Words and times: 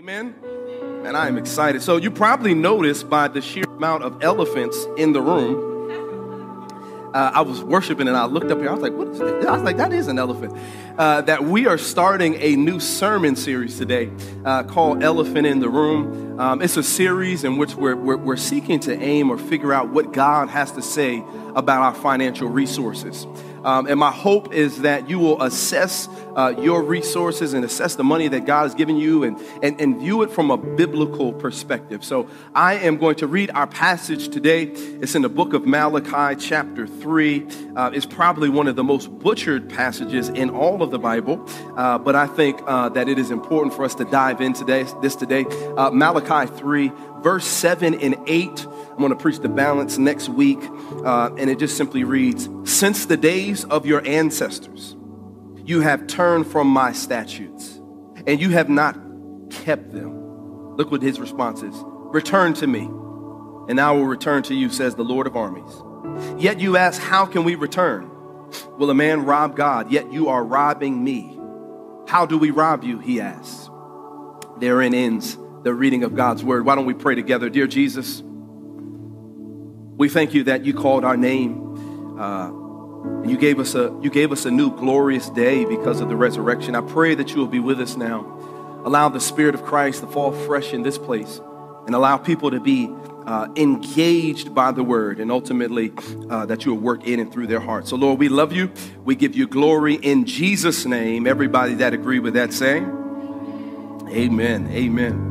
Amen. 0.00 0.34
And 1.04 1.14
I 1.14 1.28
am 1.28 1.36
excited. 1.36 1.82
So 1.82 1.98
you 1.98 2.10
probably 2.10 2.54
noticed 2.54 3.10
by 3.10 3.28
the 3.28 3.42
sheer 3.42 3.64
amount 3.64 4.02
of 4.02 4.24
elephants 4.24 4.86
in 4.96 5.12
the 5.12 5.20
room. 5.20 7.10
Uh, 7.12 7.32
I 7.34 7.42
was 7.42 7.62
worshiping 7.62 8.08
and 8.08 8.16
I 8.16 8.24
looked 8.24 8.50
up 8.50 8.60
here. 8.60 8.70
I 8.70 8.72
was 8.72 8.80
like, 8.80 8.94
"What 8.94 9.08
is 9.08 9.18
that?" 9.18 9.46
I 9.46 9.52
was 9.52 9.62
like, 9.62 9.76
"That 9.76 9.92
is 9.92 10.08
an 10.08 10.18
elephant." 10.18 10.56
Uh, 10.96 11.20
that 11.20 11.44
we 11.44 11.66
are 11.66 11.76
starting 11.76 12.36
a 12.36 12.56
new 12.56 12.80
sermon 12.80 13.36
series 13.36 13.76
today 13.76 14.10
uh, 14.46 14.62
called 14.62 15.02
"Elephant 15.02 15.46
in 15.46 15.60
the 15.60 15.68
Room." 15.68 16.29
Um, 16.38 16.62
it's 16.62 16.76
a 16.76 16.82
series 16.82 17.44
in 17.44 17.56
which 17.56 17.74
we're, 17.74 17.96
we're 17.96 18.16
we're 18.16 18.36
seeking 18.36 18.80
to 18.80 18.98
aim 18.98 19.30
or 19.30 19.38
figure 19.38 19.72
out 19.72 19.90
what 19.90 20.12
God 20.12 20.48
has 20.48 20.72
to 20.72 20.82
say 20.82 21.24
about 21.54 21.82
our 21.82 21.94
financial 21.94 22.48
resources. 22.48 23.26
Um, 23.64 23.86
and 23.86 23.98
my 23.98 24.10
hope 24.10 24.54
is 24.54 24.82
that 24.82 25.08
you 25.08 25.18
will 25.18 25.42
assess 25.42 26.08
uh, 26.36 26.54
your 26.58 26.82
resources 26.82 27.52
and 27.52 27.64
assess 27.64 27.94
the 27.94 28.04
money 28.04 28.28
that 28.28 28.46
God 28.46 28.62
has 28.62 28.74
given 28.74 28.96
you 28.96 29.24
and, 29.24 29.38
and, 29.62 29.78
and 29.80 29.98
view 29.98 30.22
it 30.22 30.30
from 30.30 30.50
a 30.50 30.56
biblical 30.56 31.32
perspective. 31.32 32.04
So 32.04 32.28
I 32.54 32.74
am 32.74 32.96
going 32.96 33.16
to 33.16 33.26
read 33.26 33.50
our 33.50 33.66
passage 33.66 34.28
today. 34.28 34.62
It's 34.62 35.14
in 35.14 35.22
the 35.22 35.28
book 35.28 35.52
of 35.52 35.66
Malachi, 35.66 36.40
chapter 36.40 36.86
3. 36.86 37.46
Uh, 37.76 37.90
it's 37.92 38.06
probably 38.06 38.48
one 38.48 38.68
of 38.68 38.76
the 38.76 38.84
most 38.84 39.06
butchered 39.18 39.68
passages 39.68 40.28
in 40.28 40.50
all 40.50 40.82
of 40.82 40.90
the 40.90 40.98
Bible, 40.98 41.46
uh, 41.76 41.98
but 41.98 42.14
I 42.14 42.26
think 42.26 42.60
uh, 42.66 42.88
that 42.90 43.08
it 43.08 43.18
is 43.18 43.30
important 43.30 43.74
for 43.74 43.84
us 43.84 43.94
to 43.96 44.04
dive 44.04 44.40
into 44.40 44.64
this, 44.64 44.92
this 45.02 45.16
today. 45.16 45.44
Uh, 45.76 45.90
Malachi 46.30 46.56
3, 46.56 46.92
verse 47.22 47.46
7 47.46 47.94
and 47.94 48.16
8. 48.26 48.66
I'm 48.66 48.98
going 48.98 49.10
to 49.10 49.16
preach 49.16 49.40
the 49.40 49.48
balance 49.48 49.98
next 49.98 50.28
week, 50.28 50.60
uh, 51.04 51.30
and 51.36 51.50
it 51.50 51.58
just 51.58 51.76
simply 51.76 52.04
reads 52.04 52.48
Since 52.64 53.06
the 53.06 53.16
days 53.16 53.64
of 53.64 53.84
your 53.84 54.06
ancestors, 54.06 54.96
you 55.64 55.80
have 55.80 56.06
turned 56.06 56.46
from 56.46 56.68
my 56.68 56.92
statutes, 56.92 57.80
and 58.26 58.40
you 58.40 58.50
have 58.50 58.68
not 58.68 58.96
kept 59.50 59.92
them. 59.92 60.76
Look 60.76 60.90
what 60.90 61.02
his 61.02 61.18
response 61.18 61.62
is 61.62 61.74
Return 61.76 62.54
to 62.54 62.66
me, 62.66 62.82
and 63.68 63.80
I 63.80 63.90
will 63.90 64.06
return 64.06 64.42
to 64.44 64.54
you, 64.54 64.70
says 64.70 64.94
the 64.94 65.04
Lord 65.04 65.26
of 65.26 65.36
armies. 65.36 65.82
Yet 66.40 66.60
you 66.60 66.76
ask, 66.76 67.00
How 67.00 67.26
can 67.26 67.44
we 67.44 67.56
return? 67.56 68.08
Will 68.78 68.90
a 68.90 68.94
man 68.94 69.24
rob 69.24 69.56
God? 69.56 69.90
Yet 69.90 70.12
you 70.12 70.28
are 70.28 70.44
robbing 70.44 71.02
me. 71.02 71.38
How 72.06 72.26
do 72.26 72.38
we 72.38 72.50
rob 72.50 72.84
you? 72.84 72.98
He 72.98 73.20
asks. 73.20 73.68
Therein 74.58 74.94
ends 74.94 75.38
the 75.62 75.74
reading 75.74 76.04
of 76.04 76.14
God's 76.14 76.42
word. 76.42 76.64
Why 76.64 76.74
don't 76.74 76.86
we 76.86 76.94
pray 76.94 77.14
together? 77.14 77.50
Dear 77.50 77.66
Jesus, 77.66 78.22
we 79.96 80.08
thank 80.08 80.32
you 80.34 80.44
that 80.44 80.64
you 80.64 80.72
called 80.72 81.04
our 81.04 81.16
name. 81.16 82.18
Uh, 82.18 82.50
and 83.22 83.30
you 83.30 83.36
gave 83.36 83.58
us 83.58 83.74
a 83.74 83.98
you 84.02 84.10
gave 84.10 84.32
us 84.32 84.44
a 84.44 84.50
new 84.50 84.74
glorious 84.76 85.30
day 85.30 85.64
because 85.64 86.00
of 86.00 86.08
the 86.08 86.16
resurrection. 86.16 86.74
I 86.74 86.80
pray 86.82 87.14
that 87.14 87.30
you 87.30 87.38
will 87.38 87.46
be 87.46 87.60
with 87.60 87.80
us 87.80 87.96
now. 87.96 88.20
Allow 88.84 89.10
the 89.10 89.20
Spirit 89.20 89.54
of 89.54 89.62
Christ 89.62 90.00
to 90.00 90.06
fall 90.06 90.32
fresh 90.32 90.72
in 90.72 90.82
this 90.82 90.98
place, 90.98 91.40
and 91.86 91.94
allow 91.94 92.16
people 92.16 92.50
to 92.50 92.60
be 92.60 92.90
uh, 93.26 93.48
engaged 93.56 94.54
by 94.54 94.72
the 94.72 94.82
Word, 94.82 95.20
and 95.20 95.30
ultimately 95.30 95.92
uh, 96.30 96.46
that 96.46 96.64
you 96.64 96.74
will 96.74 96.80
work 96.80 97.06
in 97.06 97.20
and 97.20 97.32
through 97.32 97.46
their 97.46 97.60
hearts. 97.60 97.90
So, 97.90 97.96
Lord, 97.96 98.18
we 98.18 98.28
love 98.28 98.52
you. 98.52 98.70
We 99.04 99.14
give 99.14 99.36
you 99.36 99.46
glory 99.46 99.94
in 99.94 100.24
Jesus' 100.24 100.86
name. 100.86 101.26
Everybody 101.26 101.74
that 101.74 101.92
agree 101.92 102.18
with 102.18 102.34
that, 102.34 102.52
saying, 102.52 102.84
Amen. 104.10 104.66
Amen. 104.72 105.29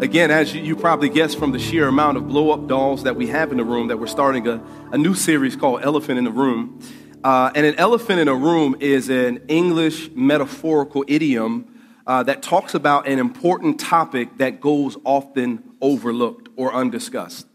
Again, 0.00 0.30
as 0.30 0.54
you, 0.54 0.62
you, 0.62 0.76
probably 0.76 1.08
guessed 1.08 1.40
from 1.40 1.50
the 1.50 1.58
sheer 1.58 1.88
amount 1.88 2.18
of 2.18 2.28
blow 2.28 2.52
up 2.52 2.68
dolls 2.68 3.02
that 3.02 3.16
we 3.16 3.26
have 3.26 3.50
in 3.50 3.56
the 3.56 3.64
room, 3.64 3.88
that 3.88 3.98
we're 3.98 4.06
starting 4.06 4.46
a, 4.46 4.62
a 4.92 4.96
new 4.96 5.12
series 5.12 5.56
called 5.56 5.82
Elephant 5.82 6.18
in 6.18 6.24
the 6.24 6.30
Room. 6.30 6.80
Uh, 7.24 7.50
and 7.56 7.66
an 7.66 7.74
elephant 7.74 8.20
in 8.20 8.28
a 8.28 8.34
room 8.34 8.76
is 8.78 9.08
an 9.08 9.42
English 9.48 10.08
metaphorical 10.12 11.04
idiom 11.08 11.66
uh, 12.06 12.22
that 12.22 12.44
talks 12.44 12.74
about 12.74 13.08
an 13.08 13.18
important 13.18 13.80
topic 13.80 14.38
that 14.38 14.60
goes 14.60 14.96
often 15.02 15.64
overlooked 15.80 16.48
or 16.54 16.72
undiscussed. 16.72 17.48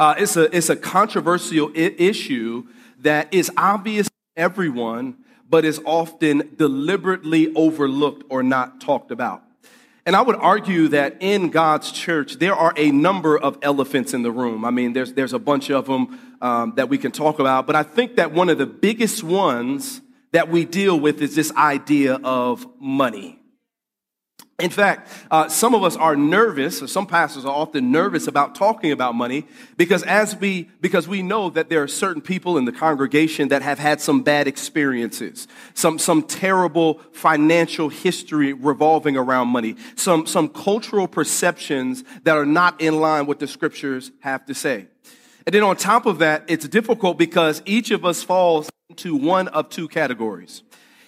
Uh, 0.00 0.16
it's, 0.18 0.36
a, 0.36 0.54
it's 0.54 0.68
a 0.68 0.76
controversial 0.76 1.68
I- 1.76 1.94
issue 1.96 2.66
that 3.02 3.32
is 3.32 3.52
obvious 3.56 4.08
to 4.08 4.12
everyone, 4.36 5.16
but 5.48 5.64
is 5.64 5.80
often 5.84 6.56
deliberately 6.56 7.54
overlooked 7.54 8.24
or 8.30 8.42
not 8.42 8.80
talked 8.80 9.12
about. 9.12 9.43
And 10.06 10.14
I 10.14 10.20
would 10.20 10.36
argue 10.36 10.88
that 10.88 11.16
in 11.20 11.48
God's 11.48 11.90
church, 11.90 12.34
there 12.34 12.54
are 12.54 12.74
a 12.76 12.90
number 12.90 13.38
of 13.38 13.56
elephants 13.62 14.12
in 14.12 14.22
the 14.22 14.30
room. 14.30 14.64
I 14.64 14.70
mean, 14.70 14.92
there's, 14.92 15.14
there's 15.14 15.32
a 15.32 15.38
bunch 15.38 15.70
of 15.70 15.86
them 15.86 16.36
um, 16.42 16.74
that 16.76 16.90
we 16.90 16.98
can 16.98 17.10
talk 17.10 17.38
about, 17.38 17.66
but 17.66 17.74
I 17.74 17.82
think 17.82 18.16
that 18.16 18.32
one 18.32 18.50
of 18.50 18.58
the 18.58 18.66
biggest 18.66 19.24
ones 19.24 20.02
that 20.32 20.50
we 20.50 20.66
deal 20.66 21.00
with 21.00 21.22
is 21.22 21.34
this 21.34 21.52
idea 21.52 22.16
of 22.22 22.66
money. 22.78 23.40
In 24.60 24.70
fact, 24.70 25.10
uh, 25.32 25.48
some 25.48 25.74
of 25.74 25.82
us 25.82 25.96
are 25.96 26.14
nervous, 26.14 26.80
or 26.80 26.86
some 26.86 27.08
pastors 27.08 27.44
are 27.44 27.52
often 27.52 27.90
nervous 27.90 28.28
about 28.28 28.54
talking 28.54 28.92
about 28.92 29.16
money 29.16 29.48
because 29.76 30.04
as 30.04 30.36
we 30.36 30.70
because 30.80 31.08
we 31.08 31.22
know 31.22 31.50
that 31.50 31.70
there 31.70 31.82
are 31.82 31.88
certain 31.88 32.22
people 32.22 32.56
in 32.56 32.64
the 32.64 32.70
congregation 32.70 33.48
that 33.48 33.62
have 33.62 33.80
had 33.80 34.00
some 34.00 34.22
bad 34.22 34.46
experiences, 34.46 35.48
some 35.74 35.98
some 35.98 36.22
terrible 36.22 37.00
financial 37.10 37.88
history 37.88 38.52
revolving 38.52 39.16
around 39.16 39.48
money, 39.48 39.74
some 39.96 40.24
some 40.24 40.48
cultural 40.48 41.08
perceptions 41.08 42.04
that 42.22 42.36
are 42.36 42.46
not 42.46 42.80
in 42.80 43.00
line 43.00 43.26
with 43.26 43.40
the 43.40 43.48
scriptures 43.48 44.12
have 44.20 44.46
to 44.46 44.54
say. 44.54 44.86
And 45.46 45.54
then 45.54 45.64
on 45.64 45.74
top 45.74 46.06
of 46.06 46.20
that, 46.20 46.44
it's 46.46 46.68
difficult 46.68 47.18
because 47.18 47.60
each 47.66 47.90
of 47.90 48.04
us 48.04 48.22
falls 48.22 48.70
into 48.88 49.16
one 49.16 49.48
of 49.48 49.68
two 49.68 49.88
categories. 49.88 50.62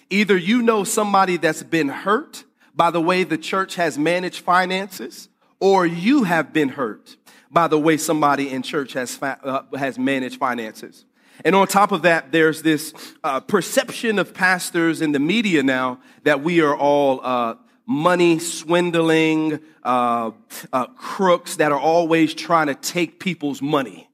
Either 0.09 0.35
you 0.35 0.61
know 0.61 0.83
somebody 0.83 1.37
that's 1.37 1.63
been 1.63 1.87
hurt 1.87 2.43
by 2.77 2.91
the 2.91 3.01
way 3.01 3.23
the 3.23 3.37
church 3.37 3.75
has 3.75 3.97
managed 3.97 4.39
finances, 4.39 5.27
or 5.59 5.85
you 5.85 6.23
have 6.23 6.53
been 6.53 6.69
hurt 6.69 7.17
by 7.51 7.67
the 7.67 7.79
way 7.79 7.97
somebody 7.97 8.49
in 8.49 8.61
church 8.61 8.93
has, 8.93 9.17
uh, 9.21 9.63
has 9.75 9.97
managed 9.97 10.37
finances. 10.37 11.05
And 11.45 11.55
on 11.55 11.67
top 11.67 11.91
of 11.91 12.01
that, 12.03 12.31
there's 12.31 12.61
this 12.61 12.93
uh, 13.23 13.39
perception 13.39 14.19
of 14.19 14.33
pastors 14.33 15.01
in 15.01 15.11
the 15.11 15.19
media 15.19 15.63
now 15.63 15.99
that 16.23 16.41
we 16.41 16.61
are 16.61 16.75
all 16.75 17.19
uh, 17.23 17.55
money 17.85 18.39
swindling 18.39 19.59
uh, 19.83 20.31
uh, 20.73 20.85
crooks 20.87 21.55
that 21.57 21.71
are 21.71 21.79
always 21.79 22.33
trying 22.33 22.67
to 22.67 22.75
take 22.75 23.19
people's 23.19 23.61
money. 23.61 24.06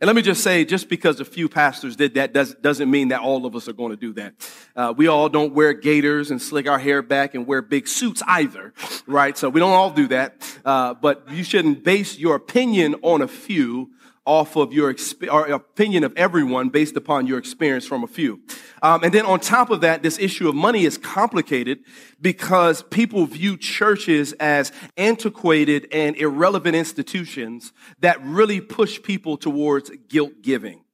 And 0.00 0.06
let 0.06 0.16
me 0.16 0.22
just 0.22 0.42
say, 0.42 0.64
just 0.64 0.88
because 0.88 1.20
a 1.20 1.26
few 1.26 1.46
pastors 1.46 1.94
did 1.94 2.14
that 2.14 2.32
does, 2.32 2.54
doesn't 2.54 2.90
mean 2.90 3.08
that 3.08 3.20
all 3.20 3.44
of 3.44 3.54
us 3.54 3.68
are 3.68 3.74
going 3.74 3.90
to 3.90 3.98
do 3.98 4.14
that. 4.14 4.32
Uh, 4.74 4.94
we 4.96 5.08
all 5.08 5.28
don't 5.28 5.52
wear 5.52 5.74
gaiters 5.74 6.30
and 6.30 6.40
slick 6.40 6.66
our 6.66 6.78
hair 6.78 7.02
back 7.02 7.34
and 7.34 7.46
wear 7.46 7.60
big 7.60 7.86
suits 7.86 8.22
either, 8.26 8.72
right? 9.06 9.36
So 9.36 9.50
we 9.50 9.60
don't 9.60 9.72
all 9.72 9.90
do 9.90 10.08
that. 10.08 10.58
Uh, 10.64 10.94
but 10.94 11.30
you 11.30 11.44
shouldn't 11.44 11.84
base 11.84 12.16
your 12.16 12.34
opinion 12.36 12.96
on 13.02 13.20
a 13.20 13.28
few 13.28 13.90
off 14.30 14.54
of 14.54 14.72
your 14.72 14.94
exp- 14.94 15.26
opinion 15.52 16.04
of 16.04 16.12
everyone 16.16 16.68
based 16.68 16.96
upon 16.96 17.26
your 17.26 17.36
experience 17.36 17.84
from 17.84 18.04
a 18.04 18.06
few. 18.06 18.40
Um, 18.80 19.02
and 19.02 19.12
then 19.12 19.26
on 19.26 19.40
top 19.40 19.70
of 19.70 19.80
that, 19.80 20.04
this 20.04 20.20
issue 20.20 20.48
of 20.48 20.54
money 20.54 20.84
is 20.84 20.96
complicated 20.96 21.80
because 22.20 22.84
people 22.84 23.26
view 23.26 23.56
churches 23.56 24.32
as 24.34 24.70
antiquated 24.96 25.88
and 25.90 26.14
irrelevant 26.16 26.76
institutions 26.76 27.72
that 27.98 28.24
really 28.24 28.60
push 28.60 29.02
people 29.02 29.36
towards 29.36 29.90
guilt 30.08 30.42
giving. 30.42 30.84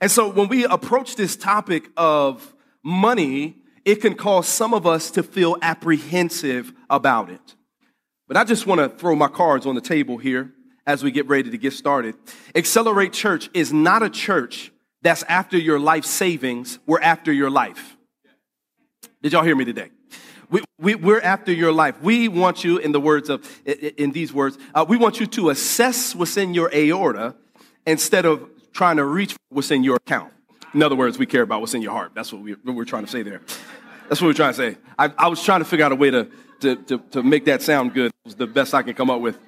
And 0.00 0.08
so 0.08 0.30
when 0.30 0.46
we 0.46 0.64
approach 0.64 1.16
this 1.16 1.34
topic 1.34 1.88
of 1.96 2.54
money, 2.84 3.56
it 3.84 3.96
can 3.96 4.14
cause 4.14 4.46
some 4.46 4.72
of 4.72 4.86
us 4.86 5.10
to 5.10 5.24
feel 5.24 5.56
apprehensive 5.62 6.72
about 6.88 7.28
it. 7.28 7.56
But 8.28 8.36
I 8.36 8.44
just 8.44 8.68
want 8.68 8.80
to 8.80 8.88
throw 8.88 9.16
my 9.16 9.26
cards 9.26 9.66
on 9.66 9.74
the 9.74 9.80
table 9.80 10.18
here 10.18 10.52
as 10.88 11.04
we 11.04 11.10
get 11.10 11.28
ready 11.28 11.50
to 11.50 11.58
get 11.58 11.74
started. 11.74 12.14
Accelerate 12.54 13.12
Church 13.12 13.50
is 13.52 13.72
not 13.74 14.02
a 14.02 14.08
church 14.08 14.72
that's 15.02 15.22
after 15.24 15.56
your 15.56 15.78
life 15.78 16.04
savings, 16.04 16.78
we're 16.86 17.00
after 17.00 17.30
your 17.30 17.50
life. 17.50 17.96
Did 19.22 19.32
y'all 19.32 19.44
hear 19.44 19.54
me 19.54 19.66
today? 19.66 19.90
We, 20.50 20.62
we, 20.78 20.94
we're 20.94 21.20
after 21.20 21.52
your 21.52 21.72
life. 21.72 22.00
We 22.00 22.28
want 22.28 22.64
you, 22.64 22.78
in 22.78 22.92
the 22.92 23.00
words 23.00 23.28
of, 23.28 23.46
in 23.66 24.12
these 24.12 24.32
words, 24.32 24.56
uh, 24.74 24.86
we 24.88 24.96
want 24.96 25.20
you 25.20 25.26
to 25.26 25.50
assess 25.50 26.14
what's 26.14 26.38
in 26.38 26.54
your 26.54 26.74
aorta 26.74 27.36
instead 27.86 28.24
of 28.24 28.48
trying 28.72 28.96
to 28.96 29.04
reach 29.04 29.36
what's 29.50 29.70
in 29.70 29.84
your 29.84 29.96
account. 29.96 30.32
In 30.72 30.82
other 30.82 30.96
words, 30.96 31.18
we 31.18 31.26
care 31.26 31.42
about 31.42 31.60
what's 31.60 31.74
in 31.74 31.82
your 31.82 31.92
heart. 31.92 32.12
That's 32.14 32.32
what, 32.32 32.40
we, 32.40 32.54
we're 32.64 32.86
trying 32.86 33.04
to 33.04 33.10
say 33.10 33.22
there. 33.22 33.42
That's 34.08 34.22
what 34.22 34.28
we're 34.28 34.32
trying 34.32 34.54
to 34.54 34.56
say. 34.56 34.78
I, 34.98 35.12
I 35.18 35.28
was 35.28 35.42
trying 35.42 35.60
to 35.60 35.66
figure 35.66 35.84
out 35.84 35.92
a 35.92 35.96
way 35.96 36.10
to, 36.10 36.30
to, 36.60 36.76
to, 36.76 36.98
to 37.10 37.22
make 37.22 37.44
that 37.44 37.60
sound 37.60 37.92
good. 37.92 38.06
It 38.06 38.14
was 38.24 38.34
the 38.36 38.46
best 38.46 38.72
I 38.72 38.82
can 38.82 38.94
come 38.94 39.10
up 39.10 39.20
with. 39.20 39.38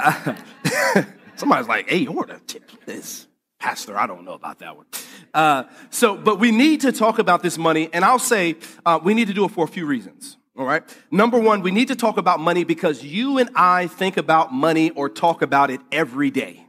Somebody's 1.36 1.68
like, 1.68 1.92
aorta 1.92 2.40
tip 2.46 2.70
this. 2.84 3.26
Pastor, 3.58 3.98
I 3.98 4.06
don't 4.06 4.24
know 4.24 4.34
about 4.34 4.60
that 4.60 4.76
one. 4.76 4.86
Uh, 5.34 5.64
so, 5.90 6.16
but 6.16 6.38
we 6.38 6.52
need 6.52 6.80
to 6.82 6.92
talk 6.92 7.18
about 7.18 7.42
this 7.42 7.58
money, 7.58 7.90
and 7.92 8.04
I'll 8.04 8.18
say 8.20 8.56
uh, 8.86 9.00
we 9.02 9.14
need 9.14 9.26
to 9.28 9.34
do 9.34 9.44
it 9.44 9.50
for 9.50 9.64
a 9.64 9.68
few 9.68 9.84
reasons. 9.84 10.36
All 10.56 10.64
right. 10.64 10.82
Number 11.10 11.38
one, 11.38 11.62
we 11.62 11.70
need 11.70 11.88
to 11.88 11.96
talk 11.96 12.16
about 12.16 12.40
money 12.40 12.64
because 12.64 13.04
you 13.04 13.38
and 13.38 13.48
I 13.54 13.86
think 13.86 14.16
about 14.16 14.52
money 14.52 14.90
or 14.90 15.08
talk 15.08 15.42
about 15.42 15.70
it 15.70 15.80
every 15.92 16.30
day. 16.30 16.66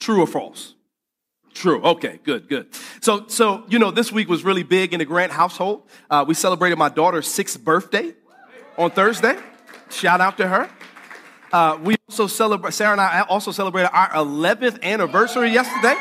True 0.00 0.20
or 0.20 0.26
false? 0.26 0.74
True. 1.54 1.80
Okay, 1.82 2.18
good, 2.24 2.48
good. 2.48 2.66
So, 3.00 3.26
so 3.28 3.64
you 3.68 3.78
know, 3.78 3.90
this 3.90 4.12
week 4.12 4.28
was 4.28 4.44
really 4.44 4.64
big 4.64 4.92
in 4.92 4.98
the 4.98 5.06
Grant 5.06 5.32
household. 5.32 5.84
Uh, 6.10 6.24
we 6.26 6.34
celebrated 6.34 6.76
my 6.76 6.88
daughter's 6.88 7.26
sixth 7.26 7.62
birthday 7.62 8.12
on 8.76 8.90
Thursday. 8.90 9.38
Shout 9.88 10.20
out 10.20 10.36
to 10.38 10.48
her. 10.48 10.68
Uh, 11.54 11.78
we 11.84 11.94
also 12.08 12.26
celebrate, 12.26 12.74
Sarah 12.74 12.90
and 12.90 13.00
I 13.00 13.20
also 13.20 13.52
celebrated 13.52 13.88
our 13.92 14.10
11th 14.10 14.82
anniversary 14.82 15.50
yesterday. 15.50 15.94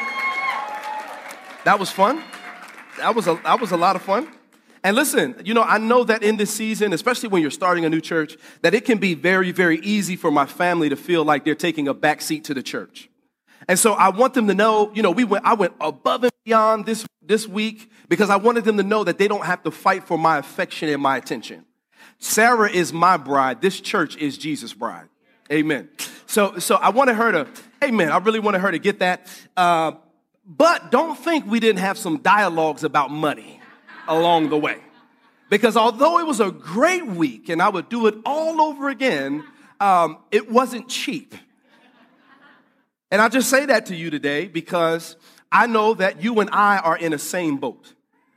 That 1.63 1.77
was 1.77 1.91
fun. 1.91 2.23
That 2.97 3.13
was 3.13 3.27
a, 3.27 3.39
that 3.43 3.61
was 3.61 3.69
a 3.69 3.77
lot 3.77 3.95
of 3.95 4.01
fun. 4.01 4.29
And 4.83 4.95
listen, 4.95 5.39
you 5.45 5.53
know, 5.53 5.61
I 5.61 5.77
know 5.77 6.05
that 6.05 6.23
in 6.23 6.37
this 6.37 6.51
season, 6.51 6.91
especially 6.91 7.29
when 7.29 7.43
you're 7.43 7.51
starting 7.51 7.85
a 7.85 7.89
new 7.91 8.01
church, 8.01 8.35
that 8.63 8.73
it 8.73 8.83
can 8.83 8.97
be 8.97 9.13
very, 9.13 9.51
very 9.51 9.77
easy 9.81 10.15
for 10.15 10.31
my 10.31 10.47
family 10.47 10.89
to 10.89 10.95
feel 10.95 11.23
like 11.23 11.45
they're 11.45 11.53
taking 11.53 11.87
a 11.87 11.93
back 11.93 12.21
seat 12.21 12.45
to 12.45 12.55
the 12.55 12.63
church. 12.63 13.11
And 13.67 13.77
so 13.77 13.93
I 13.93 14.09
want 14.09 14.33
them 14.33 14.47
to 14.47 14.55
know, 14.55 14.91
you 14.95 15.03
know, 15.03 15.11
we 15.11 15.23
went, 15.23 15.45
I 15.45 15.53
went 15.53 15.73
above 15.79 16.23
and 16.23 16.33
beyond 16.45 16.87
this, 16.87 17.05
this 17.21 17.47
week 17.47 17.91
because 18.09 18.31
I 18.31 18.37
wanted 18.37 18.65
them 18.65 18.77
to 18.77 18.83
know 18.83 19.03
that 19.03 19.19
they 19.19 19.27
don't 19.27 19.45
have 19.45 19.61
to 19.65 19.69
fight 19.69 20.05
for 20.05 20.17
my 20.17 20.39
affection 20.39 20.89
and 20.89 20.99
my 20.99 21.15
attention. 21.15 21.65
Sarah 22.17 22.71
is 22.71 22.91
my 22.91 23.17
bride. 23.17 23.61
This 23.61 23.79
church 23.79 24.17
is 24.17 24.35
Jesus' 24.35 24.73
bride. 24.73 25.09
Amen. 25.51 25.89
So, 26.25 26.57
so 26.59 26.75
I 26.75 26.89
wanted 26.89 27.15
her 27.15 27.31
to, 27.31 27.47
amen. 27.83 28.11
I 28.11 28.17
really 28.17 28.39
wanted 28.39 28.61
her 28.61 28.71
to 28.71 28.79
get 28.79 28.99
that. 28.99 29.27
Uh, 29.55 29.93
but 30.45 30.91
don't 30.91 31.17
think 31.17 31.45
we 31.45 31.59
didn't 31.59 31.79
have 31.79 31.97
some 31.97 32.17
dialogues 32.17 32.83
about 32.83 33.11
money 33.11 33.59
along 34.07 34.49
the 34.49 34.57
way. 34.57 34.77
Because 35.49 35.77
although 35.77 36.19
it 36.19 36.25
was 36.25 36.39
a 36.39 36.51
great 36.51 37.05
week 37.05 37.49
and 37.49 37.61
I 37.61 37.69
would 37.69 37.87
do 37.89 38.07
it 38.07 38.15
all 38.25 38.61
over 38.61 38.89
again, 38.89 39.43
um, 39.79 40.17
it 40.31 40.49
wasn't 40.51 40.89
cheap. 40.89 41.35
And 43.11 43.21
I 43.21 43.29
just 43.29 43.49
say 43.49 43.67
that 43.67 43.85
to 43.87 43.95
you 43.95 44.09
today 44.09 44.47
because 44.47 45.15
I 45.51 45.67
know 45.67 45.93
that 45.93 46.23
you 46.23 46.39
and 46.39 46.49
I 46.51 46.79
are 46.79 46.97
in 46.97 47.11
the 47.11 47.19
same 47.19 47.57
boat. 47.57 47.93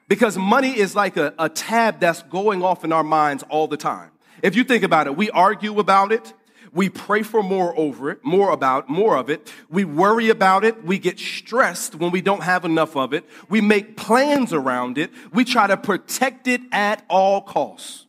Because 0.09 0.37
money 0.37 0.79
is 0.79 0.95
like 0.95 1.17
a, 1.17 1.33
a 1.39 1.49
tab 1.49 1.99
that's 1.99 2.23
going 2.23 2.63
off 2.63 2.85
in 2.85 2.93
our 2.93 3.03
minds 3.03 3.43
all 3.49 3.67
the 3.67 3.79
time. 3.79 4.11
If 4.43 4.55
you 4.55 4.65
think 4.65 4.85
about 4.85 5.07
it, 5.07 5.17
we 5.17 5.31
argue 5.31 5.81
about 5.81 6.13
it. 6.13 6.33
We 6.77 6.91
pray 6.91 7.23
for 7.23 7.43
more 7.43 7.77
over 7.79 8.11
it, 8.11 8.23
more 8.23 8.51
about, 8.51 8.91
more 8.91 9.17
of 9.17 9.31
it. 9.31 9.51
We 9.71 9.87
worry 9.87 10.29
about 10.29 10.63
it. 10.63 10.85
We 10.85 10.99
get 10.99 11.19
stressed 11.19 11.95
when 11.95 12.11
we 12.11 12.21
don't 12.21 12.43
have 12.43 12.67
enough 12.67 12.97
of 12.97 13.15
it. 13.15 13.25
We 13.49 13.63
make 13.63 13.97
plans 13.97 14.53
around 14.53 14.99
it. 14.99 15.11
We 15.33 15.47
try 15.47 15.67
to 15.67 15.79
protect 15.79 16.47
it 16.47 16.61
at 16.73 17.03
all 17.09 17.41
costs. 17.41 18.05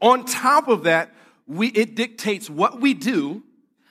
On 0.00 0.24
top 0.24 0.66
of 0.66 0.84
that, 0.84 1.14
we, 1.46 1.68
it 1.68 1.94
dictates 1.94 2.48
what 2.48 2.80
we 2.80 2.94
do, 2.94 3.42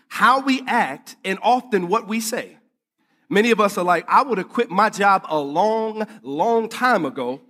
how 0.07 0.39
we 0.39 0.63
act, 0.65 1.17
and 1.23 1.37
often 1.43 1.87
what 1.87 2.07
we 2.07 2.19
say. 2.19 2.57
Many 3.29 3.51
of 3.51 3.61
us 3.61 3.77
are 3.77 3.85
like, 3.85 4.05
I 4.07 4.23
would 4.23 4.39
have 4.39 4.49
quit 4.49 4.71
my 4.71 4.89
job 4.89 5.27
a 5.29 5.37
long, 5.37 6.07
long 6.23 6.67
time 6.67 7.05
ago. 7.05 7.41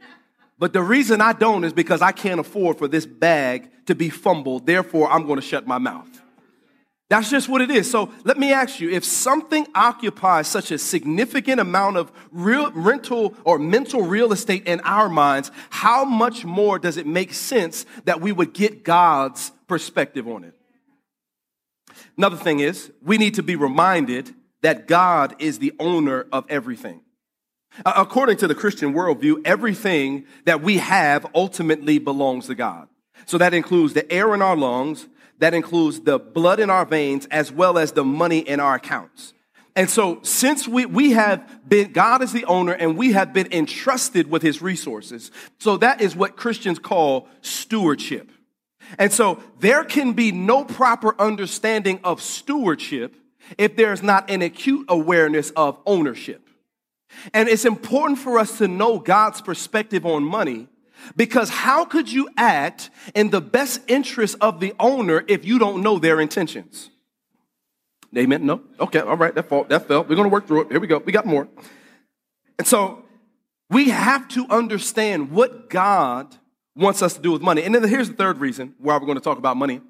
But 0.60 0.74
the 0.74 0.82
reason 0.82 1.22
I 1.22 1.32
don't 1.32 1.64
is 1.64 1.72
because 1.72 2.02
I 2.02 2.12
can't 2.12 2.42
afford 2.42 2.78
for 2.78 2.90
this 2.90 3.06
bag 3.06 3.70
to 3.86 3.96
be 3.96 4.10
fumbled. 4.10 4.66
Therefore, 4.66 5.10
I'm 5.10 5.26
going 5.26 5.40
to 5.40 5.46
shut 5.46 5.66
my 5.66 5.78
mouth. 5.78 6.10
That's 7.08 7.30
just 7.30 7.48
what 7.48 7.62
it 7.62 7.70
is. 7.70 7.90
So 7.90 8.12
let 8.24 8.38
me 8.38 8.52
ask 8.52 8.80
you 8.80 8.90
if 8.90 9.06
something 9.06 9.68
occupies 9.76 10.48
such 10.48 10.72
a 10.72 10.78
significant 10.78 11.60
amount 11.60 11.98
of 11.98 12.12
real 12.32 12.72
rental 12.72 13.36
or 13.44 13.60
mental 13.60 14.02
real 14.02 14.34
estate 14.34 14.66
in 14.66 14.80
our 14.82 15.08
minds, 15.08 15.52
how 15.70 16.04
much 16.04 16.46
more 16.46 16.80
does 16.80 16.98
it 16.98 17.06
make 17.06 17.34
sense 17.34 17.86
that 18.06 18.22
we 18.22 18.32
would 18.32 18.54
get 18.54 18.84
God's 18.84 19.52
perspective 19.68 20.28
on 20.28 20.44
it? 20.44 20.56
Another 22.18 22.38
thing 22.38 22.60
is, 22.60 22.92
we 23.04 23.18
need 23.18 23.36
to 23.36 23.44
be 23.44 23.56
reminded 23.56 24.34
that 24.62 24.88
God 24.88 25.36
is 25.38 25.60
the 25.60 25.74
owner 25.80 26.26
of 26.32 26.46
everything. 26.50 27.02
According 27.86 28.38
to 28.38 28.48
the 28.48 28.56
Christian 28.56 28.94
worldview, 28.94 29.46
everything 29.46 30.26
that 30.46 30.62
we 30.62 30.78
have 30.78 31.28
ultimately 31.36 32.00
belongs 32.00 32.48
to 32.48 32.56
God. 32.56 32.88
So 33.26 33.38
that 33.38 33.54
includes 33.54 33.94
the 33.94 34.12
air 34.12 34.34
in 34.34 34.42
our 34.42 34.56
lungs, 34.56 35.08
that 35.40 35.54
includes 35.54 36.02
the 36.02 36.20
blood 36.20 36.60
in 36.60 36.70
our 36.70 36.86
veins 36.86 37.26
as 37.28 37.52
well 37.52 37.78
as 37.78 37.92
the 37.92 38.04
money 38.04 38.40
in 38.40 38.60
our 38.60 38.76
accounts. 38.76 39.34
And 39.76 39.90
so, 39.90 40.20
since 40.22 40.68
we, 40.68 40.86
we 40.86 41.12
have 41.12 41.68
been, 41.68 41.92
God 41.92 42.22
is 42.22 42.32
the 42.32 42.46
owner 42.46 42.72
and 42.72 42.98
we 42.98 43.12
have 43.12 43.34
been 43.34 43.52
entrusted 43.52 44.30
with 44.30 44.42
his 44.42 44.62
resources. 44.62 45.32
So, 45.60 45.76
that 45.78 46.00
is 46.00 46.16
what 46.16 46.38
Christians 46.38 46.80
call 46.80 47.28
stewardship. 47.42 48.32
And 48.98 49.12
so, 49.12 49.44
there 49.60 49.84
can 49.84 50.14
be 50.14 50.32
no 50.32 50.64
proper 50.64 51.20
understanding 51.20 52.00
of 52.06 52.22
stewardship 52.22 53.18
if 53.58 53.76
there's 53.76 54.02
not 54.02 54.30
an 54.30 54.42
acute 54.42 54.86
awareness 54.88 55.52
of 55.52 55.78
ownership. 55.86 56.48
And 57.34 57.50
it's 57.50 57.66
important 57.66 58.20
for 58.20 58.40
us 58.40 58.58
to 58.60 58.70
know 58.70 58.98
God's 59.00 59.42
perspective 59.42 60.06
on 60.06 60.24
money 60.24 60.70
because 61.16 61.50
how 61.50 61.86
could 61.86 62.12
you 62.12 62.30
act 62.38 62.90
in 63.14 63.30
the 63.30 63.42
best 63.42 63.82
interest 63.88 64.38
of 64.42 64.60
the 64.60 64.74
owner 64.80 65.24
if 65.28 65.46
you 65.46 65.60
don't 65.60 65.82
know 65.82 66.00
their 66.00 66.20
intentions? 66.20 66.90
Amen. 68.18 68.46
No? 68.46 68.62
Okay, 68.80 69.00
all 69.00 69.18
right, 69.18 69.36
that 69.36 69.50
fell. 69.50 69.66
That 69.66 69.88
fell. 69.88 70.04
We're 70.04 70.16
gonna 70.16 70.30
work 70.30 70.48
through 70.48 70.62
it. 70.62 70.72
Here 70.72 70.80
we 70.80 70.88
go. 70.88 71.00
We 71.00 71.12
got 71.12 71.26
more. 71.26 71.48
And 72.58 72.68
so 72.68 73.04
we 73.70 73.90
have 73.90 74.28
to 74.30 74.46
understand 74.50 75.32
what 75.32 75.70
God 75.70 76.36
wants 76.76 77.02
us 77.02 77.14
to 77.16 77.22
do 77.22 77.32
with 77.32 77.42
money. 77.42 77.64
And 77.64 77.74
then 77.74 77.88
here's 77.88 78.10
the 78.10 78.16
third 78.16 78.38
reason 78.38 78.76
why 78.78 78.96
we're 78.98 79.06
going 79.06 79.18
to 79.18 79.24
talk 79.24 79.38
about 79.38 79.58
money. 79.58 79.82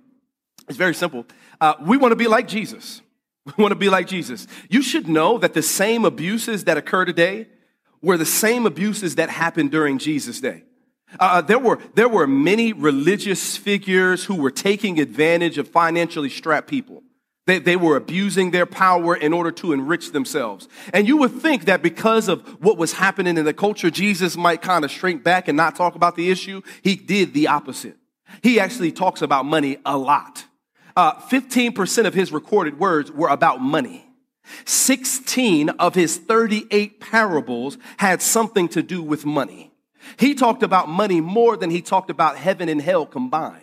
It's 0.68 0.78
very 0.78 0.94
simple. 0.94 1.26
Uh, 1.60 1.76
we 1.82 1.98
want 1.98 2.12
to 2.12 2.16
be 2.16 2.28
like 2.28 2.48
Jesus. 2.48 3.02
We 3.46 3.62
want 3.62 3.74
to 3.74 3.80
be 3.80 3.90
like 3.90 4.08
Jesus. 4.08 4.48
You 4.72 4.82
should 4.82 5.08
know 5.08 5.38
that 5.38 5.54
the 5.54 5.62
same 5.62 6.04
abuses 6.04 6.64
that 6.64 6.78
occur 6.78 7.06
today 7.06 7.48
were 8.02 8.18
the 8.18 8.26
same 8.26 8.66
abuses 8.66 9.16
that 9.16 9.30
happened 9.30 9.70
during 9.70 10.00
Jesus' 10.00 10.42
day. 10.42 10.64
Uh, 11.20 11.24
uh, 11.24 11.42
there, 11.42 11.60
were, 11.60 11.80
there 11.94 12.10
were 12.10 12.28
many 12.28 12.74
religious 12.74 13.58
figures 13.58 14.26
who 14.26 14.36
were 14.36 14.52
taking 14.52 15.00
advantage 15.00 15.58
of 15.58 15.68
financially 15.68 16.30
strapped 16.30 16.68
people. 16.68 17.04
They, 17.46 17.60
they 17.60 17.76
were 17.76 17.96
abusing 17.96 18.52
their 18.52 18.66
power 18.66 19.16
in 19.16 19.32
order 19.32 19.52
to 19.52 19.72
enrich 19.72 20.12
themselves. 20.12 20.68
And 20.94 21.08
you 21.08 21.18
would 21.18 21.42
think 21.42 21.66
that 21.66 21.84
because 21.84 22.28
of 22.28 22.42
what 22.62 22.78
was 22.78 22.94
happening 22.94 23.38
in 23.38 23.46
the 23.46 23.54
culture, 23.54 23.92
Jesus 23.92 24.36
might 24.36 24.62
kind 24.62 24.84
of 24.84 24.90
shrink 24.90 25.24
back 25.24 25.48
and 25.48 25.56
not 25.56 25.76
talk 25.76 25.96
about 25.96 26.16
the 26.16 26.32
issue. 26.32 26.62
He 26.82 26.96
did 26.96 27.34
the 27.34 27.48
opposite. 27.48 27.98
He 28.42 28.60
actually 28.60 28.92
talks 28.92 29.22
about 29.22 29.46
money 29.46 29.78
a 29.86 29.98
lot. 29.98 30.46
Uh, 30.96 31.14
15% 31.14 32.06
of 32.06 32.14
his 32.14 32.32
recorded 32.32 32.80
words 32.80 33.12
were 33.12 33.28
about 33.28 33.62
money. 33.62 34.08
16 34.66 35.70
of 35.70 35.96
his 35.96 36.18
38 36.18 37.00
parables 37.00 37.78
had 37.98 38.22
something 38.22 38.68
to 38.70 38.82
do 38.82 39.04
with 39.04 39.26
money. 39.26 39.72
He 40.18 40.36
talked 40.36 40.64
about 40.64 40.90
money 40.90 41.22
more 41.22 41.58
than 41.58 41.70
he 41.70 41.82
talked 41.82 42.10
about 42.10 42.38
heaven 42.38 42.70
and 42.70 42.82
hell 42.82 43.06
combined. 43.06 43.62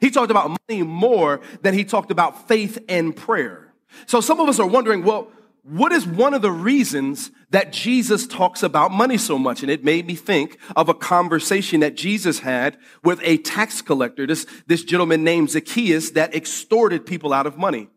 He 0.00 0.10
talked 0.10 0.30
about 0.30 0.56
money 0.68 0.82
more 0.82 1.40
than 1.62 1.74
he 1.74 1.84
talked 1.84 2.10
about 2.10 2.48
faith 2.48 2.78
and 2.88 3.14
prayer. 3.16 3.72
So 4.06 4.20
some 4.20 4.40
of 4.40 4.48
us 4.48 4.58
are 4.58 4.66
wondering, 4.66 5.04
well, 5.04 5.28
what 5.64 5.92
is 5.92 6.06
one 6.06 6.34
of 6.34 6.42
the 6.42 6.50
reasons 6.50 7.30
that 7.50 7.72
Jesus 7.72 8.26
talks 8.26 8.64
about 8.64 8.90
money 8.90 9.16
so 9.16 9.38
much? 9.38 9.62
And 9.62 9.70
it 9.70 9.84
made 9.84 10.06
me 10.06 10.16
think 10.16 10.58
of 10.74 10.88
a 10.88 10.94
conversation 10.94 11.80
that 11.80 11.94
Jesus 11.94 12.40
had 12.40 12.76
with 13.04 13.20
a 13.22 13.38
tax 13.38 13.80
collector, 13.80 14.26
this, 14.26 14.44
this 14.66 14.82
gentleman 14.82 15.22
named 15.22 15.50
Zacchaeus 15.50 16.10
that 16.10 16.34
extorted 16.34 17.06
people 17.06 17.32
out 17.32 17.46
of 17.46 17.58
money. 17.58 17.88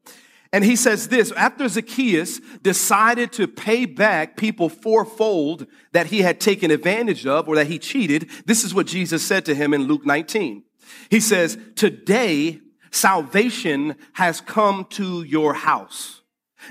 And 0.55 0.63
he 0.63 0.77
says 0.77 1.09
this 1.09 1.33
after 1.33 1.67
Zacchaeus 1.67 2.39
decided 2.63 3.33
to 3.33 3.45
pay 3.45 3.85
back 3.85 4.37
people 4.37 4.69
fourfold 4.69 5.67
that 5.91 6.05
he 6.05 6.21
had 6.21 6.39
taken 6.39 6.71
advantage 6.71 7.27
of 7.27 7.49
or 7.49 7.55
that 7.55 7.67
he 7.67 7.77
cheated, 7.77 8.29
this 8.45 8.63
is 8.63 8.73
what 8.73 8.87
Jesus 8.87 9.21
said 9.21 9.43
to 9.47 9.53
him 9.53 9.73
in 9.73 9.83
Luke 9.83 10.05
19. 10.05 10.63
He 11.11 11.19
says, 11.19 11.57
Today 11.75 12.61
salvation 12.89 13.97
has 14.13 14.39
come 14.39 14.85
to 14.91 15.23
your 15.23 15.53
house. 15.55 16.21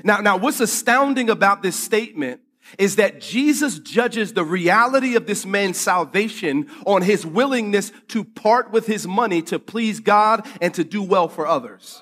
Now, 0.02 0.22
now 0.22 0.38
what's 0.38 0.60
astounding 0.60 1.28
about 1.28 1.62
this 1.62 1.78
statement 1.78 2.40
is 2.78 2.96
that 2.96 3.20
Jesus 3.20 3.78
judges 3.78 4.32
the 4.32 4.44
reality 4.44 5.14
of 5.14 5.26
this 5.26 5.44
man's 5.44 5.76
salvation 5.76 6.70
on 6.86 7.02
his 7.02 7.26
willingness 7.26 7.92
to 8.08 8.24
part 8.24 8.70
with 8.70 8.86
his 8.86 9.06
money 9.06 9.42
to 9.42 9.58
please 9.58 10.00
God 10.00 10.46
and 10.62 10.72
to 10.72 10.84
do 10.84 11.02
well 11.02 11.28
for 11.28 11.46
others. 11.46 12.00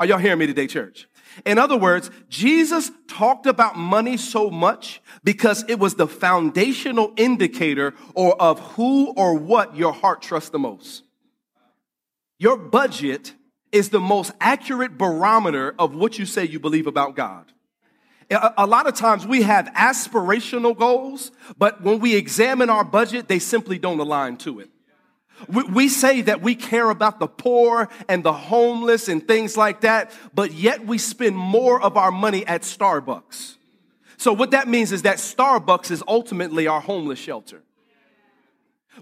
Are 0.00 0.06
y'all 0.06 0.16
hearing 0.16 0.38
me 0.38 0.46
today, 0.46 0.66
church? 0.66 1.06
In 1.46 1.58
other 1.58 1.76
words, 1.76 2.10
Jesus 2.28 2.90
talked 3.08 3.46
about 3.46 3.76
money 3.76 4.16
so 4.16 4.50
much 4.50 5.00
because 5.24 5.64
it 5.68 5.78
was 5.78 5.94
the 5.94 6.06
foundational 6.06 7.12
indicator 7.16 7.94
or 8.14 8.40
of 8.40 8.58
who 8.74 9.12
or 9.12 9.34
what 9.34 9.76
your 9.76 9.92
heart 9.92 10.22
trusts 10.22 10.50
the 10.50 10.58
most. 10.58 11.04
Your 12.38 12.56
budget 12.56 13.34
is 13.72 13.90
the 13.90 14.00
most 14.00 14.32
accurate 14.40 14.98
barometer 14.98 15.74
of 15.78 15.94
what 15.94 16.18
you 16.18 16.26
say 16.26 16.44
you 16.44 16.58
believe 16.58 16.86
about 16.86 17.14
God. 17.14 17.46
A 18.56 18.66
lot 18.66 18.86
of 18.86 18.94
times 18.94 19.26
we 19.26 19.42
have 19.42 19.66
aspirational 19.74 20.76
goals, 20.76 21.32
but 21.58 21.82
when 21.82 21.98
we 21.98 22.14
examine 22.14 22.70
our 22.70 22.84
budget, 22.84 23.26
they 23.26 23.40
simply 23.40 23.78
don't 23.78 23.98
align 23.98 24.36
to 24.38 24.60
it. 24.60 24.70
We, 25.48 25.62
we 25.64 25.88
say 25.88 26.22
that 26.22 26.42
we 26.42 26.54
care 26.54 26.90
about 26.90 27.20
the 27.20 27.26
poor 27.26 27.88
and 28.08 28.22
the 28.24 28.32
homeless 28.32 29.08
and 29.08 29.26
things 29.26 29.56
like 29.56 29.82
that, 29.82 30.12
but 30.34 30.52
yet 30.52 30.86
we 30.86 30.98
spend 30.98 31.36
more 31.36 31.80
of 31.80 31.96
our 31.96 32.10
money 32.10 32.46
at 32.46 32.62
Starbucks. 32.62 33.56
So 34.16 34.32
what 34.32 34.50
that 34.50 34.68
means 34.68 34.92
is 34.92 35.02
that 35.02 35.16
Starbucks 35.16 35.90
is 35.90 36.02
ultimately 36.06 36.66
our 36.66 36.80
homeless 36.80 37.18
shelter. 37.18 37.62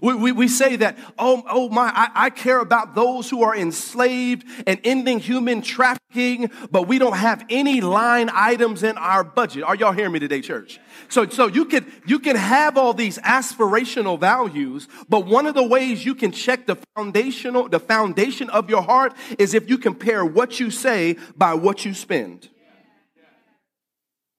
We, 0.01 0.13
we, 0.13 0.31
we, 0.31 0.47
say 0.47 0.75
that, 0.77 0.97
oh, 1.17 1.43
oh 1.49 1.69
my, 1.69 1.91
I, 1.93 2.09
I, 2.25 2.29
care 2.29 2.59
about 2.59 2.95
those 2.95 3.29
who 3.29 3.43
are 3.43 3.55
enslaved 3.55 4.45
and 4.65 4.79
ending 4.83 5.19
human 5.19 5.61
trafficking, 5.61 6.51
but 6.71 6.87
we 6.87 6.99
don't 6.99 7.17
have 7.17 7.45
any 7.49 7.81
line 7.81 8.29
items 8.33 8.83
in 8.83 8.97
our 8.97 9.23
budget. 9.23 9.63
Are 9.63 9.75
y'all 9.75 9.91
hearing 9.91 10.11
me 10.11 10.19
today, 10.19 10.41
church? 10.41 10.79
So, 11.09 11.27
so 11.27 11.47
you 11.47 11.65
can, 11.65 11.91
you 12.05 12.19
can 12.19 12.35
have 12.35 12.77
all 12.77 12.93
these 12.93 13.17
aspirational 13.19 14.19
values, 14.19 14.87
but 15.07 15.25
one 15.25 15.45
of 15.45 15.55
the 15.55 15.63
ways 15.63 16.05
you 16.05 16.15
can 16.15 16.31
check 16.31 16.65
the 16.65 16.77
foundational, 16.95 17.67
the 17.67 17.79
foundation 17.79 18.49
of 18.49 18.69
your 18.69 18.81
heart 18.81 19.13
is 19.37 19.53
if 19.53 19.69
you 19.69 19.77
compare 19.77 20.23
what 20.23 20.59
you 20.59 20.71
say 20.71 21.17
by 21.35 21.53
what 21.53 21.85
you 21.85 21.93
spend. 21.93 22.49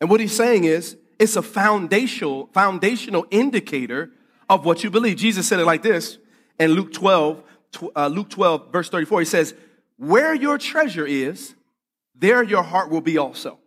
And 0.00 0.08
what 0.08 0.20
he's 0.20 0.34
saying 0.34 0.64
is, 0.64 0.96
it's 1.18 1.36
a 1.36 1.42
foundational, 1.42 2.48
foundational 2.54 3.26
indicator 3.30 4.10
of 4.50 4.64
what 4.64 4.82
you 4.84 4.90
believe. 4.90 5.16
Jesus 5.16 5.46
said 5.46 5.60
it 5.60 5.64
like 5.64 5.82
this 5.82 6.18
in 6.58 6.72
Luke 6.72 6.92
12, 6.92 7.42
uh, 7.96 8.08
Luke 8.08 8.28
12, 8.28 8.72
verse 8.72 8.90
34. 8.90 9.20
He 9.20 9.24
says, 9.24 9.54
Where 9.96 10.34
your 10.34 10.58
treasure 10.58 11.06
is, 11.06 11.54
there 12.14 12.42
your 12.42 12.64
heart 12.64 12.90
will 12.90 13.00
be 13.00 13.16
also. 13.16 13.58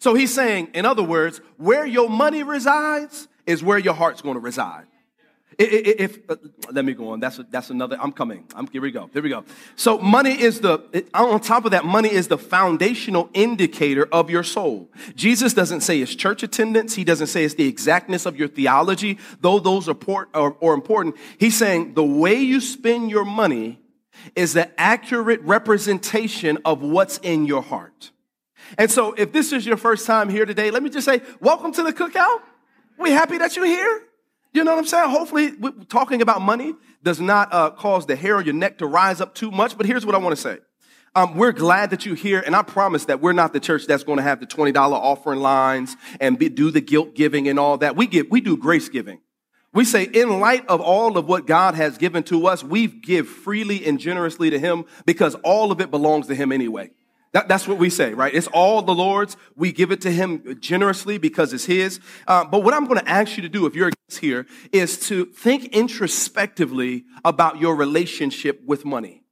So 0.00 0.14
he's 0.14 0.34
saying, 0.34 0.70
in 0.74 0.86
other 0.86 1.02
words, 1.02 1.40
where 1.58 1.86
your 1.86 2.08
money 2.08 2.42
resides 2.42 3.28
is 3.46 3.62
where 3.62 3.78
your 3.78 3.94
heart's 3.94 4.22
going 4.22 4.34
to 4.34 4.40
reside. 4.40 4.86
If, 5.58 6.00
if 6.00 6.30
uh, 6.30 6.36
let 6.70 6.84
me 6.84 6.94
go 6.94 7.10
on, 7.10 7.20
that's 7.20 7.40
that's 7.50 7.70
another. 7.70 7.96
I'm 8.00 8.12
coming. 8.12 8.44
I'm, 8.54 8.66
here 8.68 8.82
we 8.82 8.90
go. 8.90 9.08
Here 9.12 9.22
we 9.22 9.28
go. 9.28 9.44
So 9.76 9.98
money 9.98 10.40
is 10.40 10.60
the 10.60 11.04
on 11.14 11.40
top 11.40 11.64
of 11.64 11.70
that. 11.72 11.84
Money 11.84 12.12
is 12.12 12.28
the 12.28 12.38
foundational 12.38 13.30
indicator 13.34 14.06
of 14.12 14.30
your 14.30 14.42
soul. 14.42 14.90
Jesus 15.14 15.54
doesn't 15.54 15.80
say 15.80 16.00
it's 16.00 16.14
church 16.14 16.42
attendance. 16.42 16.94
He 16.94 17.04
doesn't 17.04 17.28
say 17.28 17.44
it's 17.44 17.54
the 17.54 17.66
exactness 17.68 18.26
of 18.26 18.36
your 18.36 18.48
theology, 18.48 19.18
though 19.40 19.58
those 19.58 19.88
are, 19.88 19.94
port, 19.94 20.28
are 20.34 20.74
important. 20.74 21.16
He's 21.38 21.56
saying 21.56 21.94
the 21.94 22.04
way 22.04 22.34
you 22.34 22.60
spend 22.60 23.10
your 23.10 23.24
money 23.24 23.80
is 24.34 24.52
the 24.52 24.68
accurate 24.80 25.40
representation 25.42 26.58
of 26.64 26.82
what's 26.82 27.18
in 27.18 27.46
your 27.46 27.62
heart. 27.62 28.10
And 28.78 28.90
so, 28.90 29.12
if 29.12 29.32
this 29.32 29.52
is 29.52 29.66
your 29.66 29.76
first 29.76 30.06
time 30.06 30.28
here 30.28 30.46
today, 30.46 30.70
let 30.70 30.82
me 30.82 30.90
just 30.90 31.04
say, 31.04 31.20
welcome 31.40 31.72
to 31.72 31.82
the 31.82 31.92
cookout. 31.92 32.40
We 32.98 33.10
happy 33.10 33.38
that 33.38 33.56
you're 33.56 33.66
here. 33.66 34.02
You 34.54 34.62
know 34.62 34.70
what 34.70 34.78
I'm 34.78 34.86
saying? 34.86 35.10
Hopefully, 35.10 35.50
talking 35.88 36.22
about 36.22 36.40
money 36.40 36.74
does 37.02 37.20
not 37.20 37.52
uh, 37.52 37.70
cause 37.70 38.06
the 38.06 38.14
hair 38.14 38.36
on 38.36 38.44
your 38.44 38.54
neck 38.54 38.78
to 38.78 38.86
rise 38.86 39.20
up 39.20 39.34
too 39.34 39.50
much. 39.50 39.76
But 39.76 39.86
here's 39.86 40.06
what 40.06 40.14
I 40.14 40.18
want 40.18 40.36
to 40.36 40.40
say. 40.40 40.58
Um, 41.16 41.36
we're 41.36 41.52
glad 41.52 41.90
that 41.90 42.06
you're 42.06 42.14
here, 42.14 42.40
and 42.44 42.54
I 42.54 42.62
promise 42.62 43.04
that 43.06 43.20
we're 43.20 43.32
not 43.32 43.52
the 43.52 43.60
church 43.60 43.86
that's 43.86 44.04
going 44.04 44.16
to 44.16 44.22
have 44.22 44.40
the 44.40 44.46
$20 44.46 44.74
offering 44.76 45.40
lines 45.40 45.96
and 46.20 46.38
be, 46.38 46.48
do 46.48 46.70
the 46.70 46.80
guilt 46.80 47.14
giving 47.14 47.48
and 47.48 47.58
all 47.58 47.78
that. 47.78 47.94
We 47.96 48.06
give, 48.06 48.28
we 48.30 48.40
do 48.40 48.56
grace 48.56 48.88
giving. 48.88 49.20
We 49.72 49.84
say, 49.84 50.04
in 50.04 50.40
light 50.40 50.64
of 50.68 50.80
all 50.80 51.18
of 51.18 51.26
what 51.26 51.46
God 51.46 51.74
has 51.74 51.98
given 51.98 52.22
to 52.24 52.46
us, 52.46 52.62
we 52.62 52.86
give 52.86 53.28
freely 53.28 53.84
and 53.84 53.98
generously 53.98 54.50
to 54.50 54.58
Him 54.58 54.84
because 55.04 55.34
all 55.42 55.72
of 55.72 55.80
it 55.80 55.90
belongs 55.90 56.28
to 56.28 56.34
Him 56.34 56.52
anyway. 56.52 56.90
That, 57.34 57.48
that's 57.48 57.66
what 57.66 57.78
we 57.78 57.90
say, 57.90 58.14
right? 58.14 58.32
It's 58.32 58.46
all 58.46 58.80
the 58.80 58.94
Lord's. 58.94 59.36
We 59.56 59.72
give 59.72 59.90
it 59.90 60.00
to 60.02 60.10
Him 60.10 60.56
generously 60.60 61.18
because 61.18 61.52
it's 61.52 61.64
His. 61.64 61.98
Uh, 62.28 62.44
but 62.44 62.62
what 62.62 62.72
I'm 62.72 62.86
going 62.86 63.00
to 63.00 63.08
ask 63.08 63.36
you 63.36 63.42
to 63.42 63.48
do, 63.48 63.66
if 63.66 63.74
you're 63.74 63.90
here, 64.20 64.46
is 64.72 64.98
to 65.08 65.26
think 65.26 65.64
introspectively 65.74 67.04
about 67.24 67.60
your 67.60 67.74
relationship 67.74 68.62
with 68.64 68.84
money. 68.84 69.24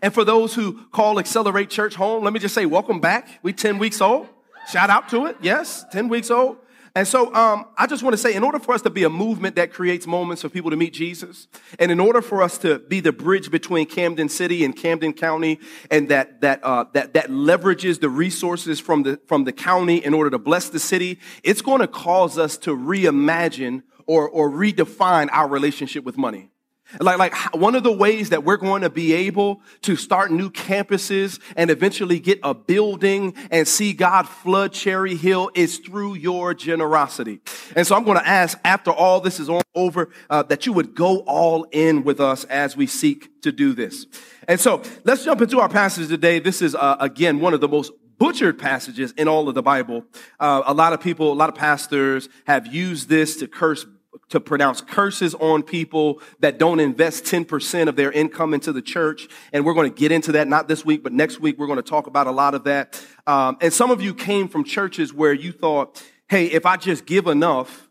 And 0.00 0.14
for 0.14 0.24
those 0.24 0.54
who 0.54 0.86
call 0.86 1.18
Accelerate 1.18 1.68
Church 1.68 1.96
home, 1.96 2.24
let 2.24 2.32
me 2.32 2.40
just 2.40 2.54
say, 2.54 2.64
welcome 2.64 2.98
back. 2.98 3.28
We 3.42 3.52
10 3.52 3.78
weeks 3.78 4.00
old. 4.00 4.28
Shout 4.72 4.88
out 4.88 5.10
to 5.10 5.26
it. 5.26 5.36
Yes, 5.42 5.84
10 5.92 6.08
weeks 6.08 6.30
old. 6.30 6.56
And 6.94 7.06
so 7.06 7.32
um, 7.34 7.66
I 7.76 7.86
just 7.86 8.02
want 8.02 8.14
to 8.14 8.18
say, 8.18 8.34
in 8.34 8.42
order 8.42 8.58
for 8.58 8.74
us 8.74 8.82
to 8.82 8.90
be 8.90 9.04
a 9.04 9.10
movement 9.10 9.56
that 9.56 9.72
creates 9.72 10.06
moments 10.06 10.42
for 10.42 10.48
people 10.48 10.70
to 10.70 10.76
meet 10.76 10.92
Jesus, 10.92 11.46
and 11.78 11.92
in 11.92 12.00
order 12.00 12.20
for 12.20 12.42
us 12.42 12.58
to 12.58 12.80
be 12.80 13.00
the 13.00 13.12
bridge 13.12 13.50
between 13.50 13.86
Camden 13.86 14.28
City 14.28 14.64
and 14.64 14.74
Camden 14.74 15.12
County, 15.12 15.60
and 15.90 16.08
that 16.08 16.40
that 16.40 16.62
uh, 16.64 16.86
that 16.92 17.14
that 17.14 17.28
leverages 17.28 18.00
the 18.00 18.08
resources 18.08 18.80
from 18.80 19.04
the 19.04 19.20
from 19.26 19.44
the 19.44 19.52
county 19.52 20.04
in 20.04 20.14
order 20.14 20.30
to 20.30 20.38
bless 20.38 20.68
the 20.68 20.80
city, 20.80 21.20
it's 21.44 21.62
going 21.62 21.80
to 21.80 21.88
cause 21.88 22.38
us 22.38 22.58
to 22.58 22.76
reimagine 22.76 23.82
or 24.06 24.28
or 24.28 24.50
redefine 24.50 25.28
our 25.30 25.46
relationship 25.46 26.04
with 26.04 26.16
money. 26.16 26.49
Like, 26.98 27.18
like 27.18 27.34
one 27.54 27.74
of 27.74 27.82
the 27.82 27.92
ways 27.92 28.30
that 28.30 28.42
we're 28.42 28.56
going 28.56 28.82
to 28.82 28.90
be 28.90 29.12
able 29.12 29.62
to 29.82 29.96
start 29.96 30.32
new 30.32 30.50
campuses 30.50 31.40
and 31.56 31.70
eventually 31.70 32.18
get 32.18 32.40
a 32.42 32.54
building 32.54 33.34
and 33.50 33.68
see 33.68 33.92
God 33.92 34.28
flood 34.28 34.72
Cherry 34.72 35.14
Hill 35.14 35.50
is 35.54 35.78
through 35.78 36.14
your 36.14 36.54
generosity. 36.54 37.40
And 37.76 37.86
so 37.86 37.94
I'm 37.94 38.04
going 38.04 38.18
to 38.18 38.26
ask 38.26 38.58
after 38.64 38.90
all 38.90 39.20
this 39.20 39.38
is 39.38 39.48
over, 39.74 40.10
uh, 40.28 40.42
that 40.44 40.66
you 40.66 40.72
would 40.72 40.94
go 40.94 41.18
all 41.20 41.64
in 41.70 42.02
with 42.02 42.20
us 42.20 42.44
as 42.44 42.76
we 42.76 42.86
seek 42.86 43.42
to 43.42 43.52
do 43.52 43.72
this. 43.72 44.06
And 44.48 44.58
so 44.58 44.82
let's 45.04 45.24
jump 45.24 45.40
into 45.42 45.60
our 45.60 45.68
passage 45.68 46.08
today. 46.08 46.40
This 46.40 46.60
is, 46.60 46.74
uh, 46.74 46.96
again, 46.98 47.40
one 47.40 47.54
of 47.54 47.60
the 47.60 47.68
most 47.68 47.92
butchered 48.18 48.58
passages 48.58 49.12
in 49.12 49.28
all 49.28 49.48
of 49.48 49.54
the 49.54 49.62
Bible. 49.62 50.04
Uh, 50.38 50.62
a 50.66 50.74
lot 50.74 50.92
of 50.92 51.00
people, 51.00 51.32
a 51.32 51.34
lot 51.34 51.48
of 51.48 51.54
pastors 51.54 52.28
have 52.46 52.66
used 52.66 53.08
this 53.08 53.36
to 53.36 53.48
curse 53.48 53.86
to 54.30 54.40
pronounce 54.40 54.80
curses 54.80 55.34
on 55.34 55.62
people 55.62 56.20
that 56.38 56.58
don't 56.58 56.80
invest 56.80 57.24
10% 57.24 57.88
of 57.88 57.96
their 57.96 58.10
income 58.12 58.54
into 58.54 58.72
the 58.72 58.80
church. 58.80 59.28
And 59.52 59.64
we're 59.64 59.74
going 59.74 59.92
to 59.92 59.96
get 59.96 60.12
into 60.12 60.32
that, 60.32 60.48
not 60.48 60.68
this 60.68 60.84
week, 60.84 61.02
but 61.02 61.12
next 61.12 61.40
week, 61.40 61.58
we're 61.58 61.66
going 61.66 61.76
to 61.76 61.82
talk 61.82 62.06
about 62.06 62.26
a 62.26 62.30
lot 62.30 62.54
of 62.54 62.64
that. 62.64 63.04
Um, 63.26 63.58
and 63.60 63.72
some 63.72 63.90
of 63.90 64.00
you 64.00 64.14
came 64.14 64.48
from 64.48 64.64
churches 64.64 65.12
where 65.12 65.32
you 65.32 65.52
thought, 65.52 66.02
hey, 66.28 66.46
if 66.46 66.64
I 66.64 66.76
just 66.76 67.06
give 67.06 67.26
enough, 67.26 67.88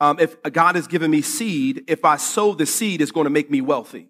um, 0.00 0.18
if 0.18 0.42
God 0.42 0.74
has 0.74 0.86
given 0.86 1.10
me 1.10 1.22
seed, 1.22 1.84
if 1.86 2.04
I 2.04 2.16
sow 2.16 2.54
the 2.54 2.66
seed, 2.66 3.00
it's 3.00 3.12
going 3.12 3.26
to 3.26 3.30
make 3.30 3.50
me 3.50 3.60
wealthy. 3.60 4.08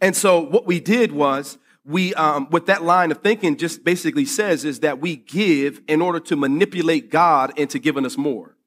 And 0.00 0.14
so 0.14 0.40
what 0.40 0.66
we 0.66 0.80
did 0.80 1.12
was, 1.12 1.58
we, 1.84 2.12
um, 2.14 2.46
what 2.50 2.66
that 2.66 2.82
line 2.82 3.10
of 3.10 3.22
thinking 3.22 3.56
just 3.56 3.82
basically 3.82 4.26
says 4.26 4.66
is 4.66 4.80
that 4.80 5.00
we 5.00 5.16
give 5.16 5.80
in 5.88 6.02
order 6.02 6.20
to 6.20 6.36
manipulate 6.36 7.10
God 7.10 7.58
into 7.58 7.78
giving 7.78 8.04
us 8.04 8.18
more. 8.18 8.57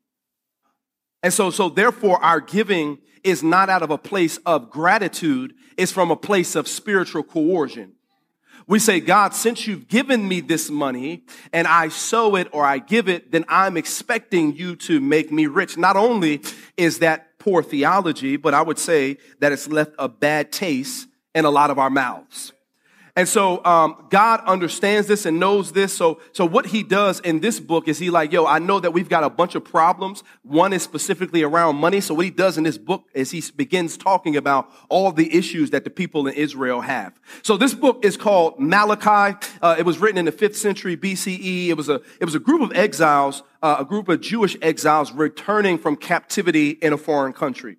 And 1.23 1.31
so, 1.31 1.49
so 1.49 1.69
therefore, 1.69 2.23
our 2.23 2.39
giving 2.39 2.99
is 3.23 3.43
not 3.43 3.69
out 3.69 3.83
of 3.83 3.91
a 3.91 3.97
place 3.97 4.37
of 4.45 4.69
gratitude, 4.69 5.53
it's 5.77 5.91
from 5.91 6.11
a 6.11 6.15
place 6.15 6.55
of 6.55 6.67
spiritual 6.67 7.23
coercion. 7.23 7.93
We 8.67 8.79
say, 8.79 8.99
God, 8.99 9.33
since 9.33 9.67
you've 9.67 9.87
given 9.87 10.27
me 10.27 10.39
this 10.39 10.69
money 10.69 11.23
and 11.51 11.67
I 11.67 11.89
sow 11.89 12.35
it 12.35 12.47
or 12.51 12.63
I 12.63 12.77
give 12.77 13.09
it, 13.09 13.31
then 13.31 13.43
I'm 13.49 13.75
expecting 13.75 14.55
you 14.55 14.75
to 14.77 14.99
make 14.99 15.31
me 15.31 15.47
rich. 15.47 15.77
Not 15.77 15.97
only 15.97 16.41
is 16.77 16.99
that 16.99 17.37
poor 17.39 17.63
theology, 17.63 18.37
but 18.37 18.53
I 18.53 18.61
would 18.61 18.79
say 18.79 19.17
that 19.39 19.51
it's 19.51 19.67
left 19.67 19.91
a 19.99 20.07
bad 20.07 20.51
taste 20.51 21.07
in 21.33 21.45
a 21.45 21.49
lot 21.49 21.69
of 21.69 21.79
our 21.79 21.89
mouths. 21.89 22.53
And 23.15 23.27
so 23.27 23.63
um, 23.65 24.07
God 24.09 24.41
understands 24.45 25.07
this 25.07 25.25
and 25.25 25.39
knows 25.39 25.73
this. 25.73 25.93
So, 25.93 26.21
so 26.31 26.45
what 26.45 26.67
he 26.67 26.81
does 26.81 27.19
in 27.19 27.41
this 27.41 27.59
book 27.59 27.87
is 27.87 27.99
he 27.99 28.09
like, 28.09 28.31
yo, 28.31 28.45
I 28.45 28.59
know 28.59 28.79
that 28.79 28.91
we've 28.91 29.09
got 29.09 29.23
a 29.23 29.29
bunch 29.29 29.55
of 29.55 29.65
problems. 29.65 30.23
One 30.43 30.71
is 30.71 30.81
specifically 30.81 31.43
around 31.43 31.75
money. 31.75 31.99
So 31.99 32.13
what 32.13 32.25
he 32.25 32.31
does 32.31 32.57
in 32.57 32.63
this 32.63 32.77
book 32.77 33.03
is 33.13 33.31
he 33.31 33.43
begins 33.55 33.97
talking 33.97 34.37
about 34.37 34.71
all 34.87 35.11
the 35.11 35.35
issues 35.35 35.71
that 35.71 35.83
the 35.83 35.89
people 35.89 36.27
in 36.27 36.33
Israel 36.35 36.81
have. 36.81 37.19
So 37.43 37.57
this 37.57 37.73
book 37.73 38.05
is 38.05 38.15
called 38.15 38.59
Malachi. 38.59 39.37
Uh, 39.61 39.75
it 39.77 39.85
was 39.85 39.97
written 39.99 40.17
in 40.17 40.25
the 40.25 40.31
fifth 40.31 40.55
century 40.55 40.95
BCE. 40.95 41.67
It 41.67 41.75
was 41.75 41.89
a 41.89 42.01
it 42.19 42.25
was 42.25 42.35
a 42.35 42.39
group 42.39 42.61
of 42.61 42.71
exiles, 42.75 43.43
uh, 43.61 43.77
a 43.79 43.85
group 43.85 44.07
of 44.09 44.21
Jewish 44.21 44.55
exiles 44.61 45.11
returning 45.11 45.77
from 45.77 45.95
captivity 45.95 46.69
in 46.69 46.93
a 46.93 46.97
foreign 46.97 47.33
country, 47.33 47.77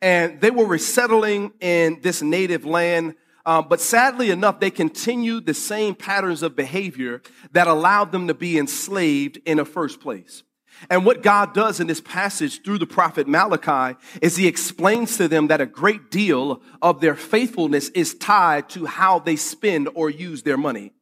and 0.00 0.40
they 0.40 0.50
were 0.50 0.64
resettling 0.64 1.52
in 1.60 2.00
this 2.02 2.22
native 2.22 2.64
land. 2.64 3.14
Um, 3.50 3.66
but 3.68 3.80
sadly 3.80 4.30
enough, 4.30 4.60
they 4.60 4.70
continued 4.70 5.44
the 5.44 5.54
same 5.54 5.96
patterns 5.96 6.44
of 6.44 6.54
behavior 6.54 7.20
that 7.50 7.66
allowed 7.66 8.12
them 8.12 8.28
to 8.28 8.34
be 8.34 8.56
enslaved 8.56 9.40
in 9.44 9.56
the 9.56 9.64
first 9.64 9.98
place. 9.98 10.44
And 10.88 11.04
what 11.04 11.24
God 11.24 11.52
does 11.52 11.80
in 11.80 11.88
this 11.88 12.00
passage 12.00 12.62
through 12.62 12.78
the 12.78 12.86
prophet 12.86 13.26
Malachi 13.26 13.98
is 14.22 14.36
he 14.36 14.46
explains 14.46 15.16
to 15.16 15.26
them 15.26 15.48
that 15.48 15.60
a 15.60 15.66
great 15.66 16.12
deal 16.12 16.62
of 16.80 17.00
their 17.00 17.16
faithfulness 17.16 17.88
is 17.88 18.14
tied 18.14 18.68
to 18.68 18.86
how 18.86 19.18
they 19.18 19.34
spend 19.34 19.88
or 19.96 20.10
use 20.10 20.44
their 20.44 20.56
money. 20.56 20.92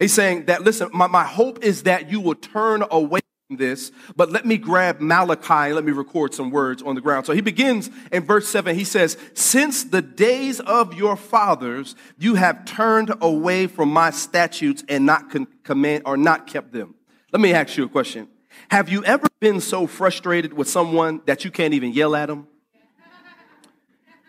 He's 0.00 0.12
saying 0.12 0.46
that, 0.46 0.64
listen, 0.64 0.90
my, 0.92 1.06
my 1.06 1.24
hope 1.24 1.62
is 1.62 1.84
that 1.84 2.10
you 2.10 2.20
will 2.20 2.34
turn 2.34 2.82
away 2.90 3.20
this, 3.56 3.90
but 4.16 4.30
let 4.30 4.46
me 4.46 4.56
grab 4.56 5.00
Malachi 5.00 5.72
let 5.72 5.84
me 5.84 5.92
record 5.92 6.34
some 6.34 6.50
words 6.50 6.82
on 6.82 6.94
the 6.94 7.00
ground. 7.00 7.26
So 7.26 7.32
he 7.32 7.40
begins 7.40 7.90
in 8.12 8.24
verse 8.24 8.48
7. 8.48 8.76
He 8.76 8.84
says, 8.84 9.16
Since 9.34 9.84
the 9.84 10.02
days 10.02 10.60
of 10.60 10.94
your 10.94 11.16
fathers, 11.16 11.94
you 12.18 12.34
have 12.36 12.64
turned 12.64 13.12
away 13.20 13.66
from 13.66 13.90
my 13.90 14.10
statutes 14.10 14.84
and 14.88 15.06
not 15.06 15.30
con- 15.30 15.48
command 15.64 16.04
or 16.06 16.16
not 16.16 16.46
kept 16.46 16.72
them. 16.72 16.94
Let 17.32 17.40
me 17.40 17.52
ask 17.52 17.76
you 17.76 17.84
a 17.84 17.88
question. 17.88 18.28
Have 18.70 18.88
you 18.88 19.04
ever 19.04 19.26
been 19.40 19.60
so 19.60 19.86
frustrated 19.86 20.52
with 20.52 20.68
someone 20.68 21.22
that 21.26 21.44
you 21.44 21.50
can't 21.50 21.74
even 21.74 21.92
yell 21.92 22.14
at 22.14 22.26
them? 22.26 22.46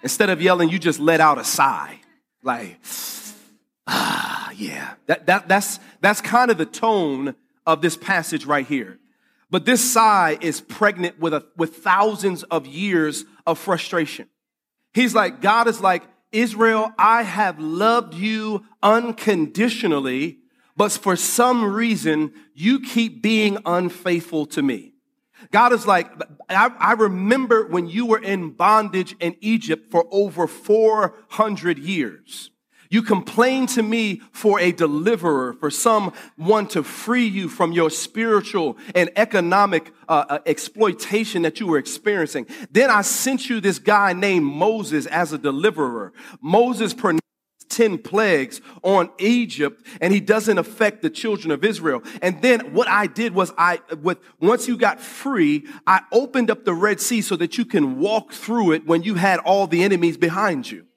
Instead 0.04 0.30
of 0.30 0.42
yelling, 0.42 0.70
you 0.70 0.80
just 0.80 1.00
let 1.00 1.20
out 1.20 1.38
a 1.38 1.44
sigh. 1.44 2.00
Like, 2.44 2.80
ah, 3.86 4.52
yeah. 4.56 4.94
That, 5.06 5.28
that, 5.28 5.48
that's, 5.48 5.80
that's 6.02 6.22
kind 6.22 6.50
of 6.50 6.58
the 6.58 6.66
tone 6.66 7.36
of 7.68 7.82
this 7.82 7.96
passage 7.96 8.46
right 8.46 8.66
here. 8.66 8.98
But 9.52 9.66
this 9.66 9.84
sigh 9.84 10.38
is 10.40 10.62
pregnant 10.62 11.20
with, 11.20 11.34
a, 11.34 11.46
with 11.58 11.76
thousands 11.78 12.44
of 12.44 12.66
years 12.66 13.26
of 13.46 13.60
frustration. 13.60 14.30
He's 14.94 15.14
like, 15.14 15.42
God 15.42 15.68
is 15.68 15.82
like, 15.82 16.04
Israel, 16.32 16.92
I 16.98 17.24
have 17.24 17.60
loved 17.60 18.14
you 18.14 18.66
unconditionally, 18.82 20.40
but 20.78 20.94
for 20.94 21.18
some 21.18 21.66
reason, 21.66 22.34
you 22.54 22.80
keep 22.80 23.22
being 23.22 23.58
unfaithful 23.66 24.46
to 24.48 24.62
me. 24.62 24.94
God 25.52 25.74
is 25.74 25.86
like, 25.86 26.10
I, 26.50 26.72
I, 26.80 26.94
remember 26.94 27.68
when 27.68 27.88
you 27.88 28.06
were 28.06 28.22
in 28.22 28.52
bondage 28.52 29.16
in 29.20 29.36
Egypt 29.42 29.92
for 29.92 30.06
over 30.12 30.48
400 30.48 31.80
years. 31.80 32.52
You 32.92 33.02
complain 33.02 33.68
to 33.68 33.82
me 33.82 34.22
for 34.34 34.60
a 34.60 34.74
deliverer, 34.74 35.54
for 35.54 35.72
someone 35.72 36.68
to 36.68 36.84
free 36.84 37.26
you 37.26 37.48
from 37.48 37.72
your 37.72 37.90
spiritual 37.90 38.78
and 38.94 39.10
economic 39.16 39.94
uh, 40.10 40.26
uh, 40.28 40.40
exploitation 40.46 41.44
that 41.44 41.62
you 41.62 41.68
were 41.68 41.78
experiencing. 41.78 42.48
Then 42.70 42.90
I 42.90 43.02
sent 43.02 43.50
you 43.50 43.62
this 43.62 43.80
guy 43.80 44.12
named 44.12 44.46
Moses 44.46 45.06
as 45.06 45.32
a 45.32 45.38
deliverer. 45.38 46.12
Moses 46.42 46.94
pronounced 46.94 47.22
10 47.70 48.00
plagues 48.00 48.60
on 48.84 49.10
Egypt 49.20 49.88
and 50.02 50.14
he 50.14 50.20
doesn't 50.20 50.58
affect 50.58 51.02
the 51.02 51.10
children 51.10 51.52
of 51.52 51.64
Israel. 51.64 52.04
And 52.22 52.42
then 52.42 52.74
what 52.74 52.90
I 52.90 53.08
did 53.08 53.34
was 53.34 53.54
I, 53.58 53.80
with, 54.02 54.18
once 54.42 54.68
you 54.68 54.76
got 54.76 55.00
free, 55.00 55.66
I 55.88 56.02
opened 56.12 56.52
up 56.52 56.66
the 56.66 56.74
Red 56.74 57.00
Sea 57.00 57.22
so 57.22 57.38
that 57.38 57.58
you 57.58 57.64
can 57.64 58.00
walk 58.00 58.34
through 58.34 58.74
it 58.74 58.86
when 58.86 59.04
you 59.04 59.16
had 59.16 59.40
all 59.40 59.66
the 59.66 59.82
enemies 59.82 60.18
behind 60.18 60.70
you. 60.70 60.88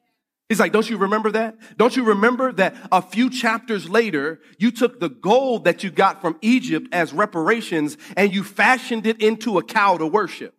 He's 0.48 0.60
like, 0.60 0.72
don't 0.72 0.88
you 0.88 0.98
remember 0.98 1.30
that? 1.32 1.56
Don't 1.78 1.96
you 1.96 2.04
remember 2.04 2.52
that 2.52 2.76
a 2.92 3.00
few 3.00 3.30
chapters 3.30 3.88
later, 3.88 4.40
you 4.58 4.70
took 4.70 5.00
the 5.00 5.08
gold 5.08 5.64
that 5.64 5.82
you 5.82 5.90
got 5.90 6.20
from 6.20 6.36
Egypt 6.42 6.88
as 6.92 7.14
reparations 7.14 7.96
and 8.16 8.34
you 8.34 8.44
fashioned 8.44 9.06
it 9.06 9.22
into 9.22 9.56
a 9.56 9.62
cow 9.62 9.96
to 9.96 10.06
worship? 10.06 10.54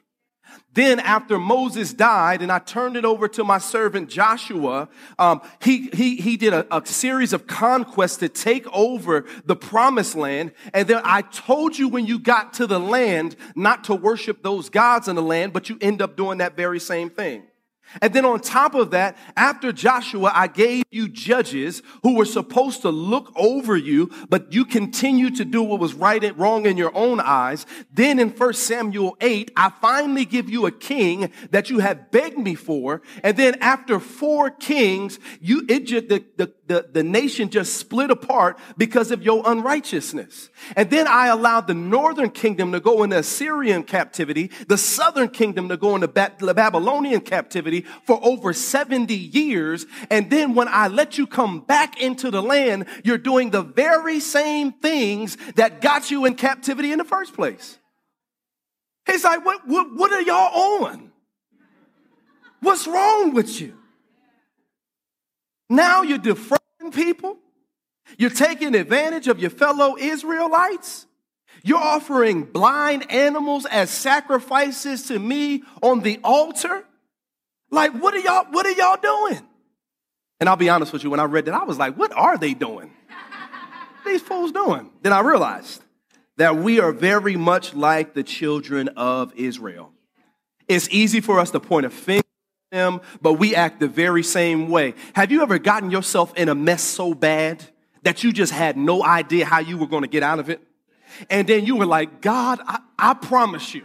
Then 0.74 1.00
after 1.00 1.38
Moses 1.38 1.94
died 1.94 2.42
and 2.42 2.52
I 2.52 2.60
turned 2.60 2.98
it 2.98 3.06
over 3.06 3.28
to 3.30 3.44
my 3.44 3.60
servant 3.60 4.10
Joshua, 4.10 4.90
um, 5.20 5.42
he, 5.62 5.90
he, 5.94 6.18
he 6.18 6.36
did 6.36 6.54
a, 6.54 6.76
a 6.76 6.86
series 6.86 7.32
of 7.32 7.48
conquests 7.48 8.18
to 8.18 8.30
take 8.30 8.68
over 8.74 9.26
the 9.46 9.56
promised 9.56 10.16
land. 10.16 10.52
And 10.74 10.88
then 10.88 11.02
I 11.04 11.22
told 11.22 11.78
you 11.78 11.88
when 11.88 12.06
you 12.06 12.20
got 12.20 12.54
to 12.54 12.68
the 12.68 12.80
land 12.80 13.36
not 13.56 13.86
to 13.86 13.96
worship 13.96 14.44
those 14.44 14.70
gods 14.70 15.08
in 15.08 15.16
the 15.16 15.22
land, 15.22 15.54
but 15.54 15.70
you 15.70 15.78
end 15.80 16.02
up 16.02 16.18
doing 16.18 16.40
that 16.40 16.58
very 16.58 16.80
same 16.80 17.10
thing. 17.10 17.44
And 18.02 18.14
then 18.14 18.26
on 18.26 18.40
top 18.40 18.76
of 18.76 18.92
that, 18.92 19.18
after 19.38 19.72
Joshua, 19.72 20.32
I 20.34 20.48
gave 20.48 20.84
you 20.92 21.08
judges 21.08 21.82
who 22.04 22.16
were 22.16 22.26
supposed 22.26 22.82
to 22.82 22.90
look 22.90 23.32
over 23.36 23.78
you, 23.78 24.12
but 24.30 24.54
you 24.54 24.66
continue 24.66 25.30
to 25.32 25.46
do 25.46 25.64
what 25.64 25.80
was 25.80 25.94
right 25.94 26.24
and 26.24 26.38
wrong 26.38 26.66
in 26.66 26.78
your 26.78 26.96
own 26.96 27.20
eyes. 27.20 27.66
Then 27.94 28.20
in 28.20 28.30
1 28.30 28.54
Samuel 28.54 29.16
8, 29.22 29.52
I 29.56 29.70
finally 29.82 30.26
give 30.26 30.50
you 30.50 30.66
a 30.66 30.72
king 30.72 31.32
that 31.52 31.70
you 31.70 31.80
have 31.80 32.12
begged 32.12 32.38
me 32.38 32.56
for. 32.56 33.02
And 33.24 33.38
then 33.38 33.56
after 33.62 34.00
four 34.00 34.50
kings, 34.50 35.20
you, 35.40 35.66
it 35.70 35.86
the, 35.86 36.26
the, 36.36 36.52
the, 36.68 36.88
the 36.92 37.04
nation 37.04 37.50
just 37.50 37.78
split 37.78 38.10
apart 38.10 38.58
because 38.78 39.12
of 39.12 39.24
your 39.24 39.44
unrighteousness. 39.46 40.50
And 40.76 40.90
then 40.90 41.08
I 41.08 41.28
allowed 41.28 41.68
the 41.68 41.74
northern 41.74 42.32
kingdom 42.32 42.72
to 42.72 42.80
go 42.80 43.04
into 43.04 43.18
Assyrian 43.20 43.84
captivity, 43.84 44.52
the 44.68 44.78
southern 44.78 45.30
kingdom 45.30 45.70
to 45.70 45.78
go 45.78 45.96
into 45.96 46.08
Babylonian 46.08 47.22
captivity 47.22 47.86
for 48.06 48.20
over 48.24 48.54
70 48.54 49.14
years. 49.14 49.86
And 50.10 50.30
then 50.30 50.56
when 50.56 50.68
I 50.68 50.88
let 50.88 51.18
you 51.18 51.28
come 51.28 51.62
back 51.62 52.02
into 52.02 52.32
the 52.32 52.42
land, 52.42 52.86
you're 53.04 53.18
doing 53.18 53.52
the 53.52 53.62
very 53.62 54.20
same 54.20 54.72
things 54.72 55.38
that 55.56 55.82
got 55.82 56.10
you 56.10 56.26
in 56.26 56.36
captivity 56.36 56.92
in 56.92 56.98
the 56.98 57.04
first 57.04 57.34
place. 57.34 57.78
He's 59.06 59.24
like, 59.24 59.46
what, 59.46 59.68
what, 59.68 59.94
what 59.94 60.12
are 60.12 60.22
y'all 60.22 60.86
on? 60.86 61.12
What's 62.62 62.88
wrong 62.88 63.34
with 63.34 63.62
you? 63.62 63.78
Now 65.70 66.02
you're 66.04 66.18
defrauding 66.18 66.92
people. 66.92 67.38
You're 68.18 68.30
taking 68.30 68.76
advantage 68.76 69.28
of 69.28 69.40
your 69.40 69.50
fellow 69.50 69.98
Israelites. 69.98 71.08
You're 71.64 71.80
offering 71.80 72.44
blind 72.44 73.12
animals 73.12 73.66
as 73.66 73.90
sacrifices 73.90 75.08
to 75.08 75.18
me 75.18 75.64
on 75.82 76.02
the 76.02 76.20
altar. 76.24 76.86
Like, 77.72 77.94
what 77.94 78.14
are 78.14 78.20
y'all, 78.20 78.46
what 78.52 78.66
are 78.66 78.72
y'all 78.72 78.98
doing? 79.02 79.42
And 80.40 80.50
I'll 80.50 80.56
be 80.56 80.70
honest 80.70 80.94
with 80.94 81.04
you, 81.04 81.10
when 81.10 81.20
I 81.20 81.24
read 81.24 81.46
that, 81.46 81.54
I 81.54 81.64
was 81.64 81.78
like, 81.78 81.98
what 81.98 82.12
are 82.14 82.38
they 82.38 82.54
doing? 82.54 82.92
These 84.06 84.22
fools 84.22 84.52
doing? 84.52 84.92
Then 85.02 85.14
I 85.14 85.22
realized 85.22 85.82
that 86.38 86.58
we 86.58 86.80
are 86.80 86.92
very 86.92 87.36
much 87.36 87.74
like 87.74 88.14
the 88.14 88.24
children 88.24 88.90
of 88.90 89.34
Israel. 89.36 89.92
It's 90.68 90.90
easy 90.90 91.22
for 91.22 91.40
us 91.40 91.52
to 91.52 91.60
point 91.60 91.86
a 91.86 91.90
finger 91.90 92.22
them, 92.76 93.02
but 93.22 93.34
we 93.34 93.56
act 93.56 93.80
the 93.80 93.88
very 93.88 94.22
same 94.24 94.70
way. 94.70 94.94
Have 95.14 95.32
you 95.32 95.42
ever 95.42 95.58
gotten 95.58 95.90
yourself 95.90 96.36
in 96.36 96.50
a 96.50 96.56
mess 96.56 96.84
so 96.84 97.14
bad 97.14 97.64
that 98.04 98.24
you 98.24 98.32
just 98.32 98.52
had 98.52 98.78
no 98.78 99.04
idea 99.04 99.46
how 99.46 99.60
you 99.60 99.78
were 99.78 99.88
going 99.88 100.04
to 100.04 100.08
get 100.08 100.22
out 100.22 100.40
of 100.40 100.50
it? 100.50 100.62
And 101.30 101.48
then 101.48 101.66
you 101.66 101.78
were 101.78 101.86
like, 101.86 102.22
God, 102.22 102.60
I, 102.68 102.80
I 103.00 103.14
promise 103.14 103.74
you, 103.74 103.84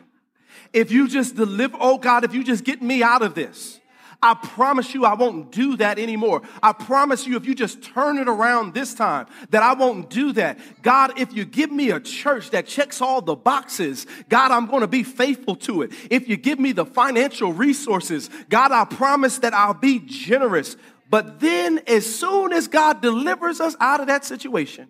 if 0.73 0.91
you 0.91 1.09
just 1.09 1.37
deliver, 1.37 1.77
oh 1.81 1.99
God, 1.99 2.25
if 2.25 2.35
you 2.35 2.45
just 2.45 2.65
get 2.65 2.83
me 2.83 3.03
out 3.03 3.23
of 3.23 3.35
this, 3.35 3.80
I 4.23 4.35
promise 4.35 4.95
you 4.95 5.07
I 5.07 5.15
won't 5.15 5.51
do 5.51 5.77
that 5.79 5.99
anymore. 5.99 6.43
I 6.63 6.73
promise 6.73 7.27
you 7.27 7.37
if 7.37 7.47
you 7.47 7.55
just 7.55 7.83
turn 7.83 8.19
it 8.19 8.29
around 8.29 8.75
this 8.75 8.93
time 8.93 9.27
that 9.49 9.63
I 9.63 9.73
won't 9.73 10.11
do 10.11 10.33
that. 10.33 10.59
God, 10.83 11.19
if 11.19 11.35
you 11.35 11.47
give 11.47 11.73
me 11.73 11.91
a 11.91 12.01
church 12.01 12.51
that 12.51 12.67
checks 12.67 13.01
all 13.01 13.23
the 13.23 13.35
boxes, 13.35 14.07
God, 14.29 14.51
I'm 14.51 14.67
going 14.67 14.83
to 14.83 14.87
be 14.87 15.05
faithful 15.05 15.57
to 15.57 15.83
it. 15.83 15.93
If 16.11 16.29
you 16.29 16.37
give 16.37 16.61
me 16.61 16.73
the 16.73 16.85
financial 16.85 17.53
resources, 17.53 18.29
God, 18.51 18.73
I 18.73 18.85
promise 18.85 19.39
that 19.39 19.55
I'll 19.55 19.75
be 19.75 20.01
generous. 20.01 20.77
But 21.09 21.41
then 21.41 21.81
as 21.87 22.05
soon 22.05 22.53
as 22.53 22.69
God 22.69 23.01
delivers 23.01 23.59
us 23.61 23.75
out 23.81 24.01
of 24.01 24.09
that 24.09 24.27
situation, 24.27 24.89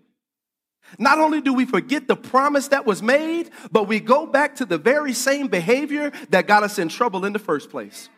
not 0.99 1.21
only 1.21 1.41
do 1.41 1.55
we 1.55 1.67
forget 1.67 2.09
the 2.09 2.17
promise 2.17 2.69
that 2.69 2.85
was 2.85 3.01
made, 3.01 3.51
but 3.71 3.87
we 3.87 4.01
go 4.01 4.27
back 4.27 4.57
to 4.57 4.65
the 4.65 4.77
very 4.77 5.13
same 5.13 5.47
behavior 5.47 6.11
that 6.31 6.49
got 6.49 6.65
us 6.65 6.81
in 6.81 6.89
trouble 6.89 7.25
in 7.25 7.33
the 7.33 7.39
first 7.39 7.71
place. 7.71 8.09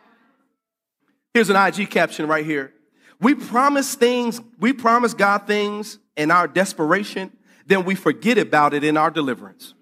Here's 1.35 1.51
an 1.51 1.57
IG 1.57 1.91
caption 1.91 2.27
right 2.27 2.45
here. 2.45 2.73
We 3.21 3.35
promise 3.35 3.95
things, 3.95 4.41
we 4.59 4.73
promise 4.73 5.15
God 5.15 5.47
things 5.47 5.99
in 6.17 6.31
our 6.31 6.47
desperation, 6.49 7.31
then 7.67 7.85
we 7.85 7.95
forget 7.95 8.37
about 8.37 8.75
it 8.75 8.85
in 8.85 8.97
our 8.97 9.11
deliverance. 9.11 9.75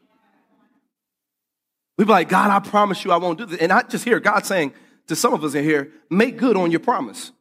We 1.97 2.05
be 2.05 2.13
like, 2.13 2.29
God, 2.29 2.51
I 2.51 2.67
promise 2.67 3.05
you 3.05 3.13
I 3.13 3.17
won't 3.17 3.39
do 3.39 3.47
this. 3.47 3.61
And 3.61 3.73
I 3.73 3.83
just 3.83 4.05
hear 4.05 4.21
God 4.21 4.47
saying 4.47 4.73
to 5.07 5.17
some 5.17 5.35
of 5.35 5.43
us 5.43 5.55
in 5.55 5.65
here, 5.65 5.91
make 6.09 6.37
good 6.37 6.57
on 6.57 6.71
your 6.71 6.81
promise. 6.81 7.33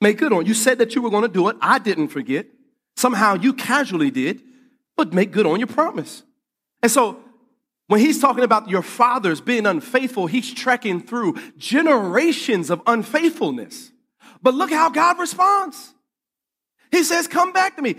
Make 0.00 0.18
good 0.18 0.32
on. 0.32 0.46
You 0.46 0.54
said 0.54 0.78
that 0.78 0.94
you 0.94 1.02
were 1.02 1.10
going 1.10 1.22
to 1.22 1.28
do 1.28 1.48
it. 1.48 1.56
I 1.60 1.78
didn't 1.78 2.08
forget. 2.08 2.46
Somehow 2.96 3.34
you 3.34 3.52
casually 3.52 4.10
did, 4.10 4.42
but 4.96 5.12
make 5.12 5.30
good 5.30 5.46
on 5.46 5.58
your 5.58 5.66
promise. 5.66 6.24
And 6.82 6.90
so 6.90 7.20
when 7.88 8.00
he's 8.00 8.20
talking 8.20 8.44
about 8.44 8.68
your 8.68 8.82
fathers 8.82 9.40
being 9.40 9.66
unfaithful, 9.66 10.26
he's 10.26 10.52
trekking 10.52 11.00
through 11.00 11.36
generations 11.56 12.70
of 12.70 12.82
unfaithfulness. 12.86 13.90
But 14.42 14.54
look 14.54 14.70
how 14.70 14.90
God 14.90 15.18
responds. 15.18 15.94
He 16.90 17.02
says, 17.02 17.26
Come 17.26 17.52
back 17.52 17.76
to 17.76 17.82
me. 17.82 17.96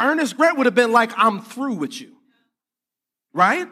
Ernest 0.00 0.36
Grant 0.36 0.58
would 0.58 0.66
have 0.66 0.74
been 0.74 0.92
like, 0.92 1.12
I'm 1.16 1.40
through 1.40 1.74
with 1.74 2.00
you. 2.00 2.12
Right? 3.32 3.68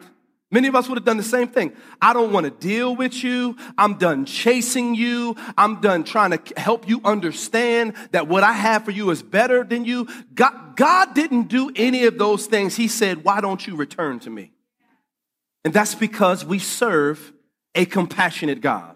Many 0.49 0.69
of 0.69 0.75
us 0.75 0.87
would 0.87 0.97
have 0.97 1.03
done 1.03 1.17
the 1.17 1.23
same 1.23 1.49
thing. 1.49 1.73
I 2.01 2.13
don't 2.13 2.31
want 2.31 2.45
to 2.45 2.49
deal 2.49 2.95
with 2.95 3.21
you. 3.21 3.57
I'm 3.77 3.95
done 3.95 4.25
chasing 4.25 4.95
you. 4.95 5.35
I'm 5.57 5.81
done 5.81 6.05
trying 6.05 6.31
to 6.31 6.59
help 6.59 6.87
you 6.87 7.01
understand 7.03 7.95
that 8.11 8.29
what 8.29 8.43
I 8.43 8.53
have 8.53 8.85
for 8.85 8.91
you 8.91 9.09
is 9.09 9.21
better 9.21 9.65
than 9.65 9.83
you. 9.83 10.07
God, 10.33 10.77
God 10.77 11.13
didn't 11.13 11.49
do 11.49 11.69
any 11.75 12.05
of 12.05 12.17
those 12.17 12.45
things. 12.45 12.77
He 12.77 12.87
said, 12.87 13.25
Why 13.25 13.41
don't 13.41 13.65
you 13.67 13.75
return 13.75 14.19
to 14.21 14.29
me? 14.29 14.53
And 15.67 15.73
that's 15.73 15.95
because 15.95 16.45
we 16.45 16.59
serve 16.59 17.33
a 17.75 17.83
compassionate 17.83 18.61
God. 18.61 18.95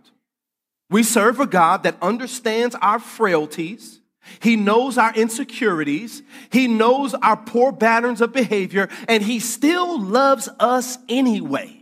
We 0.89 1.03
serve 1.03 1.41
a 1.41 1.45
God 1.45 1.84
that 1.84 1.97
understands 2.01 2.75
our 2.81 2.97
frailties 2.97 4.01
he 4.39 4.55
knows 4.55 4.97
our 4.97 5.13
insecurities. 5.13 6.21
He 6.51 6.67
knows 6.67 7.13
our 7.13 7.38
poor 7.38 7.73
patterns 7.73 8.21
of 8.21 8.31
behavior, 8.31 8.89
and 9.07 9.23
He 9.23 9.39
still 9.39 9.99
loves 9.99 10.47
us 10.60 10.97
anyway. 11.10 11.77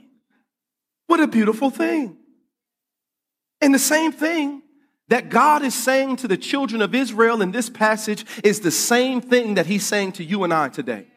What 1.08 1.20
a 1.20 1.28
beautiful 1.28 1.70
thing. 1.70 2.18
And 3.62 3.74
the 3.74 3.80
same 3.80 4.12
thing 4.12 4.62
that 5.10 5.30
God 5.30 5.64
is 5.64 5.74
saying 5.74 6.18
to 6.18 6.28
the 6.28 6.38
children 6.38 6.82
of 6.82 6.96
Israel 6.96 7.42
in 7.42 7.52
this 7.52 7.70
passage 7.70 8.26
is 8.44 8.62
the 8.62 8.72
same 8.72 9.22
thing 9.22 9.56
that 9.56 9.66
He's 9.66 9.86
saying 9.86 10.14
to 10.14 10.24
you 10.24 10.44
and 10.44 10.54
I 10.54 10.70
today. 10.70 11.08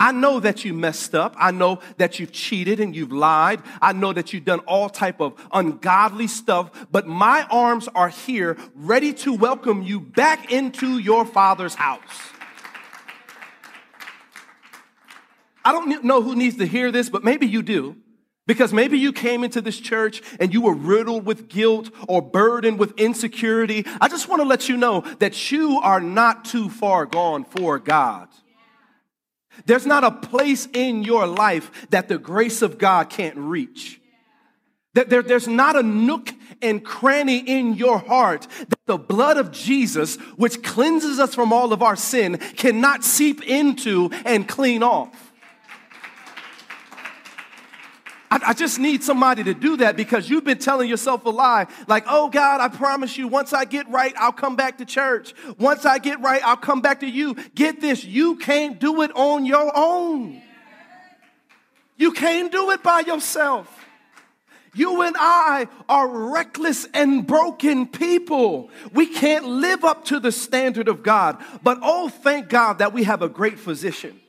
I 0.00 0.12
know 0.12 0.38
that 0.38 0.64
you 0.64 0.74
messed 0.74 1.14
up. 1.16 1.34
I 1.36 1.50
know 1.50 1.80
that 1.96 2.20
you've 2.20 2.30
cheated 2.30 2.78
and 2.78 2.94
you've 2.94 3.10
lied. 3.10 3.60
I 3.82 3.92
know 3.92 4.12
that 4.12 4.32
you've 4.32 4.44
done 4.44 4.60
all 4.60 4.88
type 4.88 5.20
of 5.20 5.34
ungodly 5.52 6.28
stuff, 6.28 6.86
but 6.92 7.08
my 7.08 7.44
arms 7.50 7.88
are 7.96 8.08
here 8.08 8.56
ready 8.76 9.12
to 9.14 9.34
welcome 9.34 9.82
you 9.82 9.98
back 9.98 10.52
into 10.52 10.98
your 10.98 11.24
father's 11.24 11.74
house. 11.74 12.00
I 15.64 15.72
don't 15.72 16.04
know 16.04 16.22
who 16.22 16.36
needs 16.36 16.56
to 16.58 16.66
hear 16.66 16.92
this, 16.92 17.10
but 17.10 17.24
maybe 17.24 17.46
you 17.46 17.62
do. 17.62 17.96
Because 18.46 18.72
maybe 18.72 18.98
you 18.98 19.12
came 19.12 19.44
into 19.44 19.60
this 19.60 19.78
church 19.78 20.22
and 20.40 20.54
you 20.54 20.62
were 20.62 20.72
riddled 20.72 21.26
with 21.26 21.48
guilt 21.48 21.90
or 22.08 22.22
burdened 22.22 22.78
with 22.78 22.98
insecurity. 22.98 23.84
I 24.00 24.08
just 24.08 24.28
want 24.28 24.40
to 24.40 24.48
let 24.48 24.70
you 24.70 24.78
know 24.78 25.02
that 25.18 25.50
you 25.50 25.80
are 25.80 26.00
not 26.00 26.46
too 26.46 26.70
far 26.70 27.04
gone 27.04 27.44
for 27.44 27.78
God. 27.78 28.28
There's 29.66 29.86
not 29.86 30.04
a 30.04 30.10
place 30.10 30.68
in 30.72 31.04
your 31.04 31.26
life 31.26 31.70
that 31.90 32.08
the 32.08 32.18
grace 32.18 32.62
of 32.62 32.78
God 32.78 33.10
can't 33.10 33.36
reach. 33.36 34.00
That 34.94 35.10
There, 35.10 35.22
there's 35.22 35.48
not 35.48 35.76
a 35.76 35.82
nook 35.82 36.32
and 36.60 36.84
cranny 36.84 37.38
in 37.38 37.74
your 37.74 37.98
heart 37.98 38.46
that 38.68 38.86
the 38.86 38.98
blood 38.98 39.36
of 39.36 39.52
Jesus, 39.52 40.16
which 40.36 40.62
cleanses 40.62 41.18
us 41.18 41.34
from 41.34 41.52
all 41.52 41.72
of 41.72 41.82
our 41.82 41.96
sin, 41.96 42.38
cannot 42.56 43.04
seep 43.04 43.42
into 43.46 44.10
and 44.24 44.48
clean 44.48 44.82
off. 44.82 45.27
I, 48.30 48.40
I, 48.48 48.52
just 48.52 48.78
need 48.78 49.02
somebody 49.02 49.44
to 49.44 49.54
do 49.54 49.78
that 49.78 49.96
because 49.96 50.28
you've 50.28 50.44
been 50.44 50.58
telling 50.58 50.88
yourself 50.88 51.24
a 51.24 51.30
lie. 51.30 51.66
Like, 51.86 52.04
oh 52.08 52.28
God, 52.28 52.60
I 52.60 52.68
promise 52.68 53.16
you, 53.16 53.28
once 53.28 53.52
I 53.52 53.64
get 53.64 53.88
right, 53.88 54.14
I'll 54.18 54.32
come 54.32 54.56
back 54.56 54.78
to 54.78 54.84
church. 54.84 55.34
Once 55.58 55.86
I 55.86 55.98
get 55.98 56.20
right, 56.20 56.42
I'll 56.44 56.56
come 56.56 56.80
back 56.80 57.00
to 57.00 57.06
you. 57.06 57.36
Get 57.54 57.80
this, 57.80 58.04
you 58.04 58.36
can't 58.36 58.78
do 58.78 59.02
it 59.02 59.10
on 59.14 59.46
your 59.46 59.72
own. 59.74 60.42
You 61.96 62.12
can't 62.12 62.52
do 62.52 62.70
it 62.70 62.82
by 62.82 63.00
yourself. 63.00 63.74
You 64.74 65.02
and 65.02 65.16
I 65.18 65.66
are 65.88 66.06
reckless 66.06 66.86
and 66.94 67.26
broken 67.26 67.86
people. 67.86 68.70
We 68.92 69.06
can't 69.06 69.44
live 69.44 69.84
up 69.84 70.04
to 70.06 70.20
the 70.20 70.30
standard 70.30 70.86
of 70.86 71.02
God. 71.02 71.42
But 71.64 71.78
oh, 71.82 72.08
thank 72.08 72.48
God 72.48 72.78
that 72.78 72.92
we 72.92 73.04
have 73.04 73.22
a 73.22 73.28
great 73.28 73.58
physician 73.58 74.20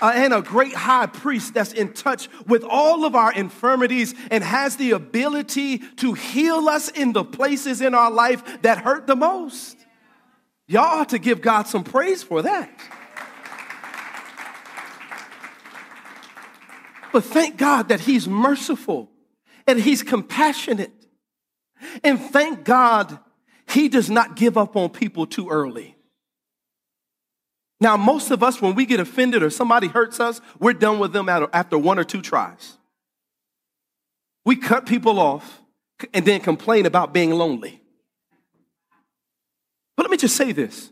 uh, 0.00 0.12
and 0.14 0.32
a 0.32 0.42
great 0.42 0.74
high 0.74 1.06
priest 1.06 1.54
that's 1.54 1.72
in 1.72 1.92
touch 1.92 2.28
with 2.46 2.64
all 2.64 3.04
of 3.04 3.14
our 3.14 3.32
infirmities 3.32 4.14
and 4.30 4.42
has 4.42 4.76
the 4.76 4.92
ability 4.92 5.78
to 5.96 6.14
heal 6.14 6.68
us 6.68 6.88
in 6.88 7.12
the 7.12 7.24
places 7.24 7.80
in 7.80 7.94
our 7.94 8.10
life 8.10 8.62
that 8.62 8.78
hurt 8.78 9.06
the 9.06 9.16
most. 9.16 9.76
Y'all 10.66 11.00
ought 11.00 11.08
to 11.10 11.18
give 11.18 11.40
God 11.40 11.66
some 11.66 11.84
praise 11.84 12.22
for 12.22 12.42
that. 12.42 12.70
But 17.12 17.24
thank 17.24 17.56
God 17.56 17.88
that 17.88 18.00
He's 18.00 18.28
merciful 18.28 19.10
and 19.66 19.80
He's 19.80 20.02
compassionate. 20.02 20.92
And 22.04 22.20
thank 22.20 22.64
God 22.64 23.18
He 23.68 23.88
does 23.88 24.08
not 24.08 24.36
give 24.36 24.56
up 24.56 24.76
on 24.76 24.90
people 24.90 25.26
too 25.26 25.48
early. 25.48 25.96
Now, 27.80 27.96
most 27.96 28.30
of 28.30 28.42
us, 28.42 28.60
when 28.60 28.74
we 28.74 28.84
get 28.84 29.00
offended 29.00 29.42
or 29.42 29.50
somebody 29.50 29.88
hurts 29.88 30.20
us, 30.20 30.40
we're 30.58 30.74
done 30.74 30.98
with 30.98 31.12
them 31.12 31.28
after 31.28 31.78
one 31.78 31.98
or 31.98 32.04
two 32.04 32.20
tries. 32.20 32.76
We 34.44 34.56
cut 34.56 34.86
people 34.86 35.18
off 35.18 35.62
and 36.12 36.24
then 36.24 36.40
complain 36.40 36.86
about 36.86 37.12
being 37.12 37.30
lonely. 37.30 37.80
But 39.96 40.04
let 40.04 40.10
me 40.10 40.16
just 40.16 40.36
say 40.36 40.52
this 40.52 40.90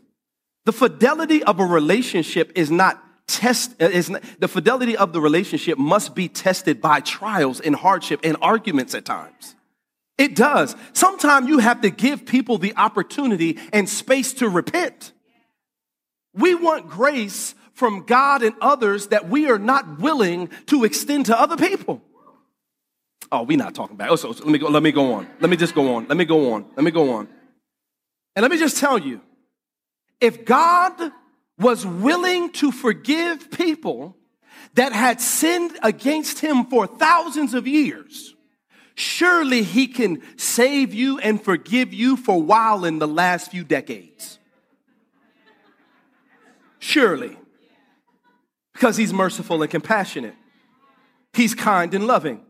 the 0.65 0.73
fidelity 0.73 1.43
of 1.43 1.59
a 1.59 1.65
relationship 1.65 2.51
is 2.55 2.69
not 2.69 3.03
test 3.27 3.71
uh, 3.81 3.85
is 3.85 4.09
not, 4.09 4.23
the 4.39 4.47
fidelity 4.47 4.97
of 4.97 5.13
the 5.13 5.21
relationship 5.21 5.77
must 5.77 6.15
be 6.15 6.27
tested 6.27 6.81
by 6.81 6.99
trials 6.99 7.59
and 7.59 7.75
hardship 7.75 8.19
and 8.23 8.37
arguments 8.41 8.95
at 8.95 9.05
times 9.05 9.55
it 10.17 10.35
does 10.35 10.75
sometimes 10.93 11.47
you 11.47 11.59
have 11.59 11.81
to 11.81 11.91
give 11.91 12.25
people 12.25 12.57
the 12.57 12.75
opportunity 12.75 13.59
and 13.71 13.87
space 13.87 14.33
to 14.33 14.49
repent 14.49 15.13
we 16.33 16.55
want 16.55 16.89
grace 16.89 17.55
from 17.73 18.03
God 18.03 18.43
and 18.43 18.55
others 18.61 19.07
that 19.07 19.29
we 19.29 19.49
are 19.49 19.57
not 19.57 19.99
willing 19.99 20.49
to 20.67 20.83
extend 20.83 21.27
to 21.27 21.39
other 21.39 21.57
people. 21.57 22.01
Oh, 23.31 23.43
we're 23.43 23.57
not 23.57 23.75
talking 23.75 23.95
about. 23.95 24.07
It. 24.07 24.11
Oh, 24.11 24.15
so, 24.15 24.29
let 24.29 24.47
me 24.47 24.57
go. 24.57 24.67
Let 24.67 24.83
me 24.83 24.91
go 24.91 25.13
on. 25.13 25.27
Let 25.39 25.49
me 25.49 25.57
just 25.57 25.75
go 25.75 25.95
on. 25.95 26.07
Let 26.07 26.17
me 26.17 26.25
go 26.25 26.53
on. 26.53 26.65
Let 26.75 26.83
me 26.83 26.91
go 26.91 27.13
on. 27.13 27.27
And 28.35 28.41
let 28.41 28.51
me 28.51 28.57
just 28.57 28.77
tell 28.77 28.97
you, 28.97 29.21
if 30.19 30.45
God 30.45 31.11
was 31.57 31.85
willing 31.85 32.51
to 32.53 32.71
forgive 32.71 33.51
people 33.51 34.15
that 34.73 34.93
had 34.93 35.21
sinned 35.21 35.77
against 35.83 36.39
Him 36.39 36.65
for 36.65 36.87
thousands 36.87 37.53
of 37.53 37.67
years, 37.67 38.35
surely 38.95 39.63
He 39.63 39.87
can 39.87 40.21
save 40.37 40.93
you 40.93 41.19
and 41.19 41.41
forgive 41.41 41.93
you 41.93 42.17
for 42.17 42.35
a 42.35 42.39
while 42.39 42.83
in 42.85 42.99
the 42.99 43.07
last 43.07 43.51
few 43.51 43.63
decades. 43.63 44.38
Surely. 46.79 47.37
Because 48.73 48.97
he's 48.97 49.13
merciful 49.13 49.61
and 49.61 49.69
compassionate. 49.69 50.35
He's 51.33 51.53
kind 51.53 51.93
and 51.93 52.07
loving. 52.07 52.45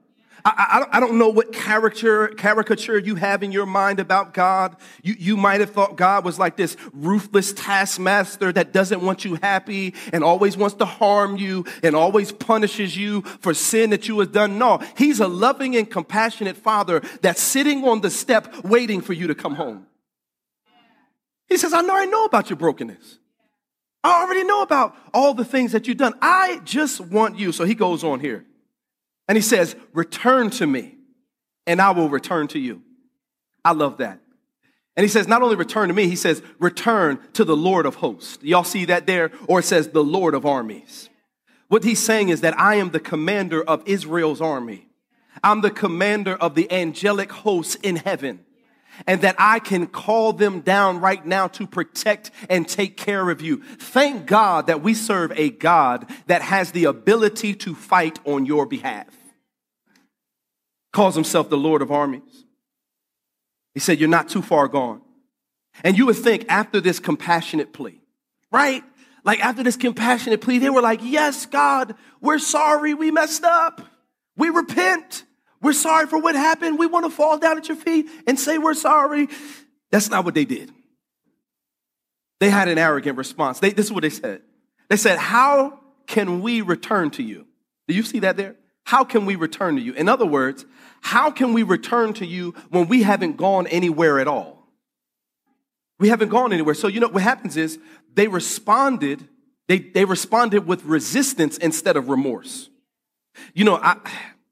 I, 0.46 0.86
I, 0.92 0.98
I, 0.98 1.00
don't 1.00 1.18
know 1.18 1.30
what 1.30 1.52
character, 1.52 2.30
caricature 2.30 2.98
you 2.98 3.16
have 3.16 3.44
in 3.44 3.52
your 3.52 3.66
mind 3.66 4.00
about 4.00 4.34
God. 4.34 4.78
You, 5.04 5.16
you 5.18 5.38
might 5.38 5.60
have 5.60 5.72
thought 5.72 5.98
God 5.98 6.24
was 6.24 6.40
like 6.40 6.56
this 6.56 6.78
ruthless 6.94 7.52
taskmaster 7.54 8.52
that 8.54 8.72
doesn't 8.72 9.02
want 9.02 9.26
you 9.26 9.36
happy 9.36 9.96
and 10.14 10.24
always 10.24 10.56
wants 10.56 10.76
to 10.76 10.86
harm 10.86 11.36
you 11.36 11.66
and 11.84 11.96
always 11.96 12.32
punishes 12.32 12.96
you 12.96 13.22
for 13.42 13.54
sin 13.54 13.90
that 13.90 14.08
you 14.08 14.20
have 14.20 14.32
done. 14.32 14.58
No, 14.58 14.80
He's 14.96 15.20
a 15.20 15.28
loving 15.28 15.76
and 15.76 15.90
compassionate 15.90 16.58
Father 16.58 17.02
that's 17.22 17.42
sitting 17.42 17.84
on 17.84 18.02
the 18.02 18.10
step 18.10 18.64
waiting 18.64 19.02
for 19.02 19.14
you 19.14 19.28
to 19.28 19.36
come 19.36 19.56
home. 19.56 19.88
He 21.48 21.58
says, 21.58 21.74
I 21.74 21.82
know 21.82 21.96
I 21.96 22.06
know 22.06 22.26
about 22.26 22.50
your 22.50 22.58
brokenness. 22.58 23.18
I 24.04 24.24
already 24.24 24.44
know 24.44 24.62
about 24.62 24.96
all 25.14 25.34
the 25.34 25.46
things 25.46 25.74
that 25.74 25.88
you've 25.88 25.98
done. 25.98 26.14
I 26.22 26.62
just 26.64 27.02
want 27.02 27.38
you. 27.38 27.52
So 27.52 27.66
he 27.66 27.76
goes 27.76 28.04
on 28.04 28.20
here 28.20 28.46
and 29.28 29.38
he 29.38 29.42
says, 29.42 29.76
Return 29.94 30.50
to 30.52 30.68
me 30.68 30.96
and 31.68 31.82
I 31.82 31.92
will 31.92 32.10
return 32.10 32.48
to 32.50 32.60
you. 32.60 32.82
I 33.64 33.74
love 33.74 33.98
that. 33.98 34.20
And 34.96 35.04
he 35.04 35.10
says, 35.10 35.28
Not 35.28 35.42
only 35.42 35.56
return 35.56 35.90
to 35.90 35.94
me, 35.94 36.08
he 36.08 36.16
says, 36.16 36.42
Return 36.60 37.20
to 37.34 37.44
the 37.44 37.56
Lord 37.56 37.86
of 37.86 37.96
hosts. 37.96 38.40
Y'all 38.42 38.64
see 38.64 38.86
that 38.86 39.06
there? 39.06 39.32
Or 39.48 39.60
it 39.60 39.66
says, 39.66 39.90
The 39.90 40.04
Lord 40.04 40.34
of 40.34 40.46
armies. 40.46 41.10
What 41.68 41.84
he's 41.84 42.00
saying 42.00 42.30
is 42.30 42.42
that 42.42 42.60
I 42.60 42.76
am 42.76 42.92
the 42.92 43.00
commander 43.00 43.62
of 43.62 43.84
Israel's 43.86 44.42
army. 44.42 44.88
I'm 45.44 45.62
the 45.62 45.72
commander 45.72 46.36
of 46.36 46.56
the 46.56 46.72
angelic 46.72 47.32
hosts 47.32 47.76
in 47.76 47.98
heaven 47.98 48.46
and 49.08 49.22
that 49.22 49.36
I 49.38 49.60
can 49.60 49.88
call 49.88 50.34
them 50.34 50.62
down 50.62 51.00
right 51.00 51.26
now 51.26 51.48
to 51.50 51.68
protect 51.68 52.32
and 52.50 52.68
take 52.68 52.98
care 52.98 53.30
of 53.30 53.42
you. 53.42 53.64
Thank 53.78 54.26
God 54.26 54.68
that 54.68 54.82
we 54.82 54.94
serve 54.94 55.32
a 55.36 55.50
God 55.50 56.10
that 56.28 56.42
has 56.42 56.72
the 56.72 56.86
ability 56.86 57.56
to 57.56 57.76
fight 57.76 58.20
on 58.26 58.46
your 58.46 58.66
behalf. 58.66 59.08
Calls 60.92 61.16
himself 61.16 61.50
the 61.50 61.58
Lord 61.58 61.82
of 61.82 61.92
armies. 61.92 62.46
He 63.74 63.80
said, 63.80 64.00
You're 64.00 64.10
not 64.10 64.30
too 64.30 64.42
far 64.42 64.68
gone. 64.68 65.02
And 65.84 65.98
you 65.98 66.06
would 66.08 66.18
think 66.18 66.46
after 66.50 66.82
this 66.82 67.00
compassionate 67.00 67.74
plea, 67.74 68.02
right? 68.52 68.84
Like 69.24 69.40
after 69.40 69.64
this 69.64 69.78
compassionate 69.78 70.42
plea, 70.42 70.58
they 70.58 70.70
were 70.70 70.82
like, 70.82 71.02
Yes, 71.04 71.46
God, 71.46 71.96
we're 72.22 72.40
sorry 72.40 72.94
we 72.94 73.12
messed 73.12 73.44
up. 73.44 73.82
We 74.36 74.50
repent. 74.50 75.24
We're 75.62 75.74
sorry 75.74 76.08
for 76.08 76.20
what 76.20 76.36
happened. 76.36 76.80
We 76.80 76.86
want 76.86 77.06
to 77.06 77.12
fall 77.12 77.38
down 77.38 77.58
at 77.58 77.68
your 77.68 77.78
feet 77.78 78.08
and 78.28 78.40
say 78.40 78.58
we're 78.58 78.74
sorry. 78.74 79.28
That's 79.92 80.10
not 80.10 80.26
what 80.26 80.34
they 80.34 80.46
did. 80.46 80.72
They 82.40 82.50
had 82.50 82.70
an 82.70 82.78
arrogant 82.78 83.18
response. 83.18 83.60
They, 83.60 83.72
this 83.72 83.88
is 83.88 83.92
what 83.92 84.04
they 84.04 84.10
said. 84.10 84.42
They 84.90 84.96
said, 84.96 85.18
How 85.20 85.80
can 86.08 86.42
we 86.42 86.62
return 86.62 87.12
to 87.12 87.24
you? 87.24 87.46
Do 87.88 87.94
you 87.94 88.04
see 88.04 88.20
that 88.20 88.38
there? 88.38 88.56
How 88.86 89.04
can 89.04 89.26
we 89.26 89.36
return 89.36 89.76
to 89.76 89.82
you? 89.82 89.94
In 89.94 90.10
other 90.10 90.26
words, 90.26 90.66
how 91.02 91.30
can 91.30 91.54
we 91.54 91.64
return 91.64 92.14
to 92.14 92.26
you 92.26 92.56
when 92.70 92.88
we 92.88 93.04
haven't 93.04 93.38
gone 93.38 93.68
anywhere 93.68 94.20
at 94.20 94.28
all? 94.28 94.68
We 96.00 96.10
haven't 96.10 96.30
gone 96.30 96.54
anywhere. 96.54 96.74
So, 96.76 96.88
you 96.88 97.00
know, 97.00 97.10
what 97.10 97.24
happens 97.24 97.58
is 97.58 97.78
they 98.14 98.28
responded, 98.28 99.28
they, 99.68 99.80
they 99.80 100.06
responded 100.06 100.66
with 100.66 100.84
resistance 100.86 101.58
instead 101.58 101.98
of 101.98 102.10
remorse. 102.10 102.70
You 103.54 103.66
know, 103.66 103.76
I, 103.76 103.98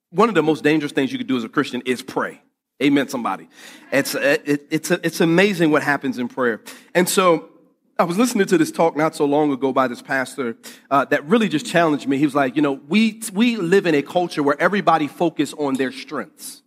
one 0.09 0.29
of 0.29 0.35
the 0.35 0.43
most 0.43 0.63
dangerous 0.63 0.91
things 0.91 1.11
you 1.11 1.17
could 1.17 1.27
do 1.27 1.37
as 1.37 1.43
a 1.43 1.49
Christian 1.49 1.81
is 1.85 2.01
pray. 2.01 2.41
Amen, 2.81 3.07
somebody. 3.09 3.49
It's, 3.91 4.13
uh, 4.15 4.37
it, 4.45 4.67
it's, 4.69 4.91
it's 4.91 5.19
amazing 5.19 5.71
what 5.71 5.83
happens 5.83 6.19
in 6.19 6.27
prayer. 6.27 6.61
And 6.93 7.09
so 7.09 7.49
I 7.97 8.03
was 8.03 8.17
listening 8.17 8.45
to 8.47 8.57
this 8.57 8.71
talk 8.71 8.95
not 8.95 9.15
so 9.15 9.25
long 9.25 9.51
ago 9.51 9.73
by 9.73 9.87
this 9.87 10.01
pastor 10.01 10.55
uh, 10.91 11.05
that 11.05 11.25
really 11.25 11.49
just 11.49 11.65
challenged 11.65 12.07
me. 12.07 12.19
He 12.19 12.25
was 12.25 12.35
like, 12.35 12.55
you 12.55 12.61
know, 12.61 12.73
we, 12.87 13.21
we 13.33 13.55
live 13.55 13.87
in 13.87 13.95
a 13.95 14.03
culture 14.03 14.43
where 14.43 14.59
everybody 14.61 15.07
focus 15.07 15.53
on 15.53 15.73
their 15.73 15.91
strengths 15.91 16.61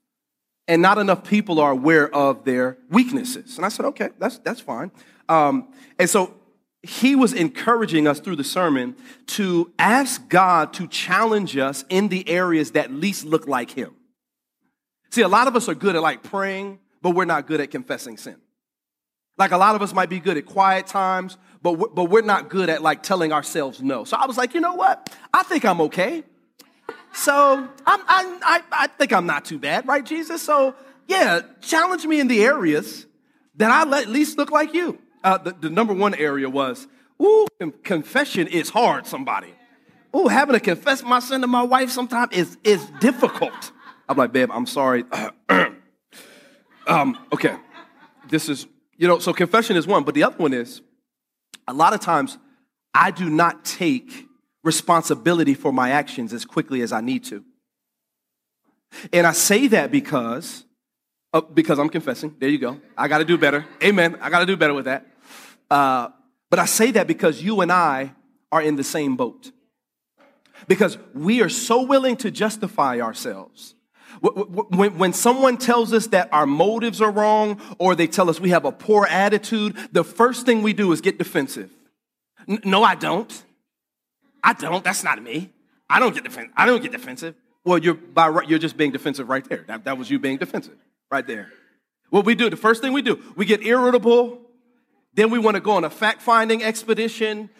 and 0.66 0.82
not 0.82 0.98
enough 0.98 1.22
people 1.22 1.60
are 1.60 1.70
aware 1.70 2.12
of 2.14 2.44
their 2.44 2.78
weaknesses. 2.90 3.56
And 3.56 3.64
I 3.64 3.68
said, 3.68 3.86
okay, 3.86 4.10
that's, 4.18 4.38
that's 4.38 4.60
fine. 4.60 4.90
Um, 5.28 5.72
and 5.98 6.10
so 6.10 6.34
he 6.82 7.14
was 7.14 7.32
encouraging 7.32 8.06
us 8.06 8.20
through 8.20 8.36
the 8.36 8.44
sermon 8.44 8.96
to 9.26 9.70
ask 9.78 10.28
God 10.28 10.72
to 10.74 10.86
challenge 10.86 11.56
us 11.56 11.84
in 11.88 12.08
the 12.08 12.26
areas 12.28 12.72
that 12.72 12.90
least 12.90 13.24
look 13.24 13.46
like 13.46 13.70
him. 13.70 13.94
See, 15.10 15.22
a 15.22 15.28
lot 15.28 15.46
of 15.46 15.56
us 15.56 15.68
are 15.68 15.74
good 15.74 15.96
at 15.96 16.02
like 16.02 16.22
praying, 16.22 16.78
but 17.02 17.10
we're 17.10 17.26
not 17.26 17.46
good 17.46 17.60
at 17.60 17.70
confessing 17.70 18.16
sin. 18.16 18.36
Like 19.36 19.52
a 19.52 19.56
lot 19.56 19.74
of 19.74 19.82
us 19.82 19.92
might 19.92 20.08
be 20.08 20.20
good 20.20 20.36
at 20.36 20.46
quiet 20.46 20.86
times, 20.86 21.36
but 21.62 21.72
we're, 21.72 21.88
but 21.88 22.04
we're 22.04 22.22
not 22.22 22.48
good 22.48 22.70
at 22.70 22.82
like 22.82 23.02
telling 23.02 23.32
ourselves 23.32 23.82
no. 23.82 24.04
So 24.04 24.16
I 24.16 24.26
was 24.26 24.38
like, 24.38 24.54
you 24.54 24.60
know 24.60 24.74
what? 24.74 25.14
I 25.34 25.42
think 25.42 25.64
I'm 25.64 25.80
okay. 25.82 26.22
So 27.12 27.68
I'm, 27.86 28.00
I'm, 28.06 28.38
I, 28.42 28.62
I 28.70 28.86
think 28.86 29.12
I'm 29.12 29.26
not 29.26 29.44
too 29.44 29.58
bad, 29.58 29.86
right, 29.86 30.04
Jesus? 30.04 30.40
So 30.42 30.74
yeah, 31.08 31.40
challenge 31.60 32.06
me 32.06 32.20
in 32.20 32.28
the 32.28 32.42
areas 32.42 33.06
that 33.56 33.70
I 33.70 34.00
at 34.00 34.08
least 34.08 34.38
look 34.38 34.50
like 34.50 34.72
you. 34.72 34.99
Uh, 35.22 35.38
the, 35.38 35.52
the 35.52 35.70
number 35.70 35.92
one 35.92 36.14
area 36.14 36.48
was, 36.48 36.86
ooh, 37.20 37.46
confession 37.82 38.46
is 38.46 38.70
hard, 38.70 39.06
somebody. 39.06 39.54
Ooh, 40.16 40.28
having 40.28 40.54
to 40.54 40.60
confess 40.60 41.02
my 41.02 41.20
sin 41.20 41.42
to 41.42 41.46
my 41.46 41.62
wife 41.62 41.90
sometimes 41.90 42.32
is, 42.32 42.58
is 42.64 42.84
difficult. 43.00 43.72
I'm 44.08 44.16
like, 44.16 44.32
babe, 44.32 44.50
I'm 44.52 44.66
sorry. 44.66 45.04
um, 46.86 47.18
okay, 47.32 47.56
this 48.28 48.48
is, 48.48 48.66
you 48.96 49.06
know, 49.06 49.18
so 49.18 49.32
confession 49.32 49.76
is 49.76 49.86
one, 49.86 50.04
but 50.04 50.14
the 50.14 50.24
other 50.24 50.36
one 50.36 50.52
is 50.52 50.80
a 51.68 51.72
lot 51.72 51.92
of 51.92 52.00
times 52.00 52.38
I 52.92 53.10
do 53.10 53.30
not 53.30 53.64
take 53.64 54.26
responsibility 54.64 55.54
for 55.54 55.72
my 55.72 55.90
actions 55.90 56.32
as 56.32 56.44
quickly 56.44 56.82
as 56.82 56.92
I 56.92 57.00
need 57.00 57.24
to. 57.24 57.44
And 59.12 59.26
I 59.26 59.32
say 59.32 59.68
that 59.68 59.92
because, 59.92 60.64
uh, 61.32 61.40
because 61.40 61.78
I'm 61.78 61.88
confessing. 61.88 62.34
There 62.38 62.48
you 62.48 62.58
go. 62.58 62.80
I 62.98 63.06
got 63.06 63.18
to 63.18 63.24
do 63.24 63.38
better. 63.38 63.64
Amen. 63.82 64.18
I 64.20 64.30
got 64.30 64.40
to 64.40 64.46
do 64.46 64.56
better 64.56 64.74
with 64.74 64.86
that. 64.86 65.06
Uh, 65.70 66.08
but 66.50 66.58
I 66.58 66.64
say 66.64 66.90
that 66.92 67.06
because 67.06 67.42
you 67.42 67.60
and 67.60 67.70
I 67.70 68.14
are 68.50 68.62
in 68.62 68.76
the 68.76 68.84
same 68.84 69.16
boat. 69.16 69.52
Because 70.68 70.98
we 71.14 71.42
are 71.42 71.48
so 71.48 71.82
willing 71.82 72.16
to 72.18 72.30
justify 72.30 73.00
ourselves 73.00 73.74
when, 74.20 74.98
when 74.98 75.12
someone 75.12 75.56
tells 75.56 75.92
us 75.92 76.08
that 76.08 76.28
our 76.32 76.46
motives 76.46 77.00
are 77.00 77.10
wrong 77.10 77.60
or 77.78 77.94
they 77.94 78.06
tell 78.06 78.28
us 78.28 78.38
we 78.38 78.50
have 78.50 78.64
a 78.64 78.72
poor 78.72 79.06
attitude, 79.06 79.76
the 79.92 80.04
first 80.04 80.44
thing 80.46 80.62
we 80.62 80.72
do 80.72 80.92
is 80.92 81.00
get 81.00 81.18
defensive. 81.18 81.70
No, 82.46 82.82
I 82.82 82.94
don't. 82.94 83.44
I 84.42 84.52
don't. 84.52 84.84
That's 84.84 85.04
not 85.04 85.22
me. 85.22 85.50
I 85.88 85.98
don't 86.00 86.14
get 86.14 86.24
defensive. 86.24 86.52
I 86.56 86.66
don't 86.66 86.82
get 86.82 86.92
defensive. 86.92 87.34
Well, 87.64 87.78
you're 87.78 87.94
by 87.94 88.42
you're 88.46 88.58
just 88.58 88.76
being 88.76 88.90
defensive 88.90 89.28
right 89.28 89.46
there. 89.46 89.64
That, 89.68 89.84
that 89.84 89.98
was 89.98 90.10
you 90.10 90.18
being 90.18 90.38
defensive 90.38 90.76
right 91.10 91.26
there. 91.26 91.52
What 92.08 92.24
we 92.24 92.34
do, 92.34 92.50
the 92.50 92.56
first 92.56 92.82
thing 92.82 92.92
we 92.92 93.02
do, 93.02 93.22
we 93.36 93.44
get 93.44 93.62
irritable. 93.62 94.40
Then 95.20 95.28
we 95.28 95.38
want 95.38 95.56
to 95.56 95.60
go 95.60 95.72
on 95.72 95.84
a 95.84 95.90
fact 95.90 96.22
finding 96.22 96.62
expedition. 96.62 97.50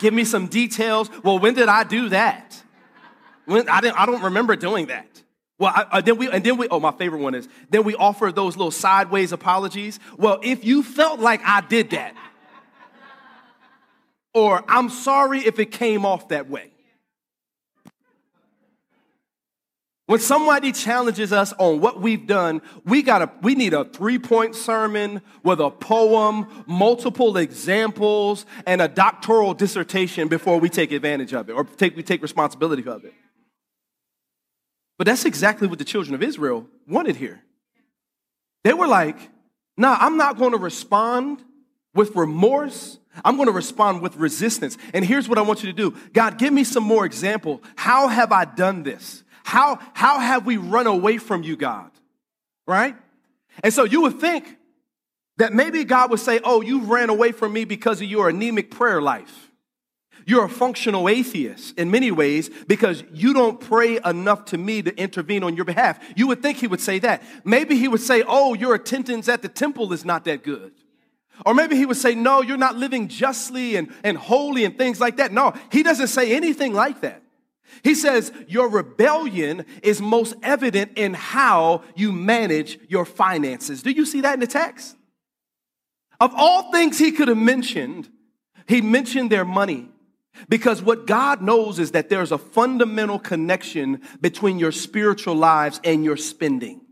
Give 0.00 0.12
me 0.12 0.24
some 0.24 0.48
details. 0.48 1.08
Well, 1.22 1.38
when 1.38 1.54
did 1.54 1.68
I 1.68 1.84
do 1.84 2.08
that? 2.08 2.60
When, 3.44 3.68
I, 3.68 3.80
didn't, 3.80 3.96
I 3.96 4.06
don't 4.06 4.24
remember 4.24 4.56
doing 4.56 4.86
that. 4.86 5.22
Well, 5.56 5.70
I, 5.72 5.86
I, 5.92 6.00
then 6.00 6.16
we, 6.16 6.28
and 6.28 6.42
then 6.42 6.56
we, 6.56 6.66
oh, 6.66 6.80
my 6.80 6.90
favorite 6.90 7.20
one 7.20 7.36
is, 7.36 7.48
then 7.68 7.84
we 7.84 7.94
offer 7.94 8.32
those 8.32 8.56
little 8.56 8.72
sideways 8.72 9.30
apologies. 9.30 10.00
Well, 10.18 10.40
if 10.42 10.64
you 10.64 10.82
felt 10.82 11.20
like 11.20 11.40
I 11.44 11.60
did 11.60 11.90
that, 11.90 12.16
or 14.34 14.64
I'm 14.66 14.88
sorry 14.88 15.46
if 15.46 15.60
it 15.60 15.70
came 15.70 16.04
off 16.04 16.30
that 16.30 16.50
way. 16.50 16.69
When 20.10 20.18
somebody 20.18 20.72
challenges 20.72 21.32
us 21.32 21.52
on 21.56 21.80
what 21.80 22.00
we've 22.00 22.26
done, 22.26 22.62
we 22.84 23.00
got 23.00 23.18
to 23.20 23.30
we 23.42 23.54
need 23.54 23.74
a 23.74 23.84
three-point 23.84 24.56
sermon 24.56 25.22
with 25.44 25.60
a 25.60 25.70
poem, 25.70 26.64
multiple 26.66 27.36
examples, 27.36 28.44
and 28.66 28.82
a 28.82 28.88
doctoral 28.88 29.54
dissertation 29.54 30.26
before 30.26 30.58
we 30.58 30.68
take 30.68 30.90
advantage 30.90 31.32
of 31.32 31.48
it 31.48 31.52
or 31.52 31.62
take, 31.62 31.94
we 31.94 32.02
take 32.02 32.22
responsibility 32.22 32.84
of 32.88 33.04
it. 33.04 33.14
But 34.98 35.06
that's 35.06 35.24
exactly 35.24 35.68
what 35.68 35.78
the 35.78 35.84
children 35.84 36.16
of 36.16 36.24
Israel 36.24 36.66
wanted 36.88 37.14
here. 37.14 37.44
They 38.64 38.72
were 38.72 38.88
like, 38.88 39.16
nah, 39.76 39.96
I'm 40.00 40.16
not 40.16 40.38
going 40.38 40.50
to 40.50 40.58
respond 40.58 41.40
with 41.94 42.16
remorse. 42.16 42.98
I'm 43.24 43.36
going 43.36 43.46
to 43.46 43.52
respond 43.52 44.02
with 44.02 44.16
resistance. 44.16 44.76
And 44.92 45.04
here's 45.04 45.28
what 45.28 45.38
I 45.38 45.42
want 45.42 45.62
you 45.62 45.70
to 45.70 45.72
do 45.72 45.96
God, 46.12 46.36
give 46.36 46.52
me 46.52 46.64
some 46.64 46.82
more 46.82 47.06
example. 47.06 47.62
How 47.76 48.08
have 48.08 48.32
I 48.32 48.44
done 48.44 48.82
this? 48.82 49.22
How, 49.50 49.80
how 49.94 50.20
have 50.20 50.46
we 50.46 50.58
run 50.58 50.86
away 50.86 51.18
from 51.18 51.42
you, 51.42 51.56
God? 51.56 51.90
Right? 52.68 52.94
And 53.64 53.74
so 53.74 53.82
you 53.82 54.02
would 54.02 54.20
think 54.20 54.56
that 55.38 55.52
maybe 55.52 55.82
God 55.82 56.12
would 56.12 56.20
say, 56.20 56.38
Oh, 56.44 56.60
you 56.60 56.82
ran 56.82 57.10
away 57.10 57.32
from 57.32 57.52
me 57.52 57.64
because 57.64 58.00
of 58.00 58.06
your 58.06 58.28
anemic 58.28 58.70
prayer 58.70 59.02
life. 59.02 59.50
You're 60.24 60.44
a 60.44 60.48
functional 60.48 61.08
atheist 61.08 61.76
in 61.76 61.90
many 61.90 62.12
ways 62.12 62.48
because 62.68 63.02
you 63.12 63.34
don't 63.34 63.58
pray 63.58 63.98
enough 64.04 64.44
to 64.46 64.58
me 64.58 64.82
to 64.82 64.96
intervene 64.96 65.42
on 65.42 65.56
your 65.56 65.64
behalf. 65.64 65.98
You 66.14 66.28
would 66.28 66.42
think 66.42 66.58
he 66.58 66.68
would 66.68 66.80
say 66.80 67.00
that. 67.00 67.20
Maybe 67.44 67.74
he 67.74 67.88
would 67.88 68.02
say, 68.02 68.22
Oh, 68.28 68.54
your 68.54 68.76
attendance 68.76 69.28
at 69.28 69.42
the 69.42 69.48
temple 69.48 69.92
is 69.92 70.04
not 70.04 70.26
that 70.26 70.44
good. 70.44 70.74
Or 71.44 71.54
maybe 71.54 71.74
he 71.74 71.86
would 71.86 71.96
say, 71.96 72.14
No, 72.14 72.40
you're 72.40 72.56
not 72.56 72.76
living 72.76 73.08
justly 73.08 73.74
and, 73.74 73.92
and 74.04 74.16
holy 74.16 74.64
and 74.64 74.78
things 74.78 75.00
like 75.00 75.16
that. 75.16 75.32
No, 75.32 75.54
he 75.72 75.82
doesn't 75.82 76.06
say 76.06 76.36
anything 76.36 76.72
like 76.72 77.00
that. 77.00 77.24
He 77.82 77.94
says, 77.94 78.32
Your 78.48 78.68
rebellion 78.68 79.64
is 79.82 80.00
most 80.00 80.34
evident 80.42 80.92
in 80.96 81.14
how 81.14 81.82
you 81.94 82.12
manage 82.12 82.78
your 82.88 83.04
finances. 83.04 83.82
Do 83.82 83.90
you 83.90 84.04
see 84.04 84.20
that 84.22 84.34
in 84.34 84.40
the 84.40 84.46
text? 84.46 84.96
Of 86.20 86.32
all 86.36 86.70
things 86.70 86.98
he 86.98 87.12
could 87.12 87.28
have 87.28 87.38
mentioned, 87.38 88.08
he 88.66 88.80
mentioned 88.80 89.30
their 89.30 89.44
money. 89.44 89.88
Because 90.48 90.82
what 90.82 91.06
God 91.06 91.42
knows 91.42 91.78
is 91.78 91.90
that 91.90 92.08
there's 92.08 92.32
a 92.32 92.38
fundamental 92.38 93.18
connection 93.18 94.00
between 94.20 94.58
your 94.58 94.72
spiritual 94.72 95.34
lives 95.34 95.80
and 95.84 96.04
your 96.04 96.16
spending. 96.16 96.82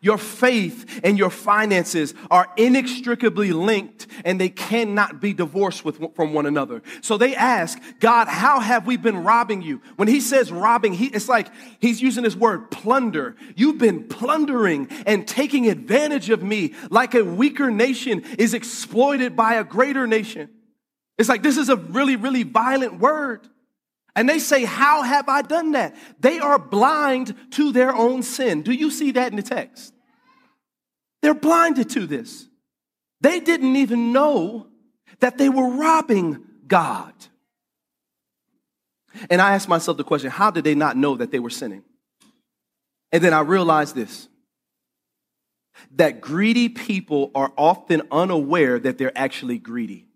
Your 0.00 0.18
faith 0.18 1.00
and 1.04 1.18
your 1.18 1.30
finances 1.30 2.14
are 2.30 2.48
inextricably 2.56 3.52
linked 3.52 4.06
and 4.24 4.40
they 4.40 4.48
cannot 4.48 5.20
be 5.20 5.32
divorced 5.32 5.84
with, 5.84 6.00
from 6.14 6.32
one 6.32 6.46
another. 6.46 6.82
So 7.00 7.16
they 7.16 7.34
ask, 7.34 7.78
God, 8.00 8.28
how 8.28 8.60
have 8.60 8.86
we 8.86 8.96
been 8.96 9.24
robbing 9.24 9.62
you? 9.62 9.80
When 9.96 10.08
he 10.08 10.20
says 10.20 10.52
robbing, 10.52 10.94
he, 10.94 11.06
it's 11.06 11.28
like 11.28 11.48
he's 11.80 12.00
using 12.02 12.24
this 12.24 12.36
word 12.36 12.70
plunder. 12.70 13.36
You've 13.56 13.78
been 13.78 14.08
plundering 14.08 14.88
and 15.06 15.26
taking 15.26 15.68
advantage 15.68 16.30
of 16.30 16.42
me 16.42 16.74
like 16.90 17.14
a 17.14 17.24
weaker 17.24 17.70
nation 17.70 18.24
is 18.38 18.54
exploited 18.54 19.36
by 19.36 19.54
a 19.54 19.64
greater 19.64 20.06
nation. 20.06 20.48
It's 21.18 21.28
like 21.28 21.42
this 21.42 21.58
is 21.58 21.68
a 21.68 21.76
really, 21.76 22.16
really 22.16 22.44
violent 22.44 22.98
word. 22.98 23.46
And 24.16 24.28
they 24.28 24.38
say, 24.38 24.64
How 24.64 25.02
have 25.02 25.28
I 25.28 25.42
done 25.42 25.72
that? 25.72 25.96
They 26.18 26.38
are 26.38 26.58
blind 26.58 27.34
to 27.52 27.72
their 27.72 27.94
own 27.94 28.22
sin. 28.22 28.62
Do 28.62 28.72
you 28.72 28.90
see 28.90 29.12
that 29.12 29.30
in 29.30 29.36
the 29.36 29.42
text? 29.42 29.94
They're 31.22 31.34
blinded 31.34 31.90
to 31.90 32.06
this. 32.06 32.46
They 33.20 33.40
didn't 33.40 33.76
even 33.76 34.12
know 34.12 34.66
that 35.20 35.38
they 35.38 35.48
were 35.48 35.68
robbing 35.68 36.44
God. 36.66 37.12
And 39.28 39.40
I 39.40 39.54
asked 39.54 39.68
myself 39.68 39.96
the 39.96 40.04
question 40.04 40.30
how 40.30 40.50
did 40.50 40.64
they 40.64 40.74
not 40.74 40.96
know 40.96 41.16
that 41.16 41.30
they 41.30 41.38
were 41.38 41.50
sinning? 41.50 41.84
And 43.12 43.22
then 43.22 43.34
I 43.34 43.40
realized 43.40 43.94
this 43.94 44.28
that 45.92 46.20
greedy 46.20 46.68
people 46.68 47.30
are 47.34 47.52
often 47.56 48.02
unaware 48.10 48.78
that 48.78 48.98
they're 48.98 49.16
actually 49.16 49.58
greedy. 49.58 50.09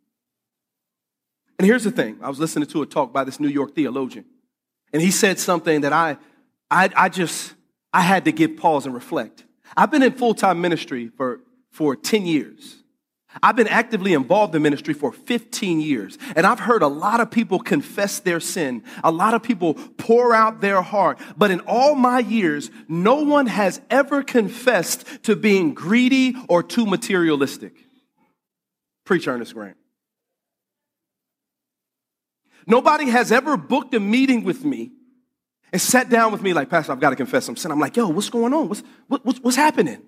And 1.59 1.67
here's 1.67 1.85
the 1.85 1.90
thing 1.90 2.19
I 2.23 2.29
was 2.29 2.38
listening 2.38 2.69
to 2.69 2.83
a 2.83 2.87
talk 2.87 3.12
by 3.12 3.25
this 3.25 3.38
New 3.38 3.49
York 3.49 3.75
theologian, 3.75 4.25
and 4.93 5.03
he 5.03 5.11
said 5.11 5.38
something 5.38 5.83
that 5.83 5.93
I, 5.93 6.17
I, 6.71 6.90
I 6.97 7.09
just, 7.09 7.55
I 7.93 8.01
had 8.01 8.25
to 8.25 8.33
give 8.33 8.57
pause 8.57 8.87
and 8.87 8.95
reflect. 8.95 9.45
I've 9.77 9.90
been 9.90 10.03
in 10.03 10.12
full 10.12 10.35
time 10.35 10.61
ministry 10.61 11.09
for, 11.09 11.40
for 11.71 11.97
10 11.97 12.27
years. 12.27 12.77
I've 13.43 13.57
been 13.57 13.69
actively 13.69 14.12
involved 14.12 14.55
in 14.55 14.62
ministry 14.62 14.95
for 14.95 15.11
15 15.11 15.81
years, 15.81 16.19
and 16.37 16.47
I've 16.47 16.61
heard 16.61 16.83
a 16.83 16.88
lot 16.88 17.21
of 17.21 17.31
people 17.31 17.59
confess 17.59 18.21
their 18.21 18.38
sin. 18.38 18.85
A 19.03 19.11
lot 19.11 19.35
of 19.35 19.43
people 19.43 19.75
pour 19.75 20.35
out 20.35 20.61
their 20.61 20.83
heart. 20.83 21.19
But 21.37 21.51
in 21.51 21.61
all 21.61 21.97
my 21.97 22.21
years, 22.21 22.71
no 22.88 23.17
one 23.17 23.47
has 23.47 23.81
ever 23.90 24.23
confessed 24.23 25.05
to 25.25 25.35
being 25.35 25.75
greedy 25.75 26.37
or 26.49 26.62
too 26.62 26.87
materialistic. 26.87 27.75
Preach 29.05 29.27
Ernest 29.27 29.55
Grant. 29.55 29.77
Nobody 32.66 33.09
has 33.11 33.33
ever 33.33 33.57
booked 33.57 33.94
a 33.94 34.00
meeting 34.00 34.44
with 34.44 34.64
me 34.64 34.92
and 35.72 35.81
sat 35.81 36.09
down 36.09 36.33
with 36.33 36.42
me 36.42 36.53
like, 36.53 36.70
Pastor, 36.70 36.92
I've 36.92 37.00
got 37.00 37.11
to 37.11 37.16
confess 37.16 37.44
some 37.44 37.57
sin. 37.57 37.70
I'm 37.70 37.81
like, 37.81 37.96
yo, 37.96 38.09
what's 38.09 38.31
going 38.31 38.55
on? 38.55 38.68
What's, 38.68 38.83
what, 39.09 39.24
what's, 39.24 39.40
what's 39.40 39.57
happening? 39.57 40.03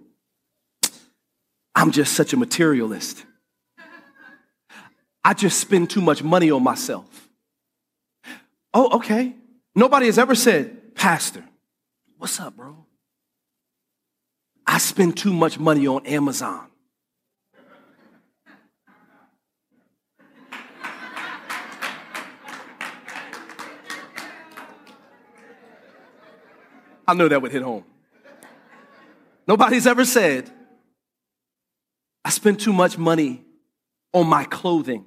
I'm 1.74 1.90
just 1.90 2.14
such 2.14 2.32
a 2.32 2.36
materialist. 2.36 3.24
I 5.24 5.34
just 5.34 5.58
spend 5.58 5.90
too 5.90 6.00
much 6.00 6.22
money 6.22 6.50
on 6.50 6.62
myself. 6.62 7.28
Oh, 8.72 8.96
okay. 8.98 9.34
Nobody 9.74 10.06
has 10.06 10.18
ever 10.18 10.34
said, 10.34 10.94
Pastor, 10.94 11.44
what's 12.16 12.38
up, 12.40 12.56
bro? 12.56 12.86
I 14.66 14.78
spend 14.78 15.16
too 15.16 15.32
much 15.32 15.58
money 15.58 15.86
on 15.86 16.06
Amazon. 16.06 16.66
I 27.06 27.14
know 27.14 27.28
that 27.28 27.40
would 27.40 27.52
hit 27.52 27.62
home. 27.62 27.84
Nobody's 29.46 29.86
ever 29.86 30.04
said, 30.04 30.50
I 32.24 32.30
spend 32.30 32.58
too 32.58 32.72
much 32.72 32.98
money 32.98 33.44
on 34.12 34.26
my 34.26 34.44
clothing. 34.44 35.04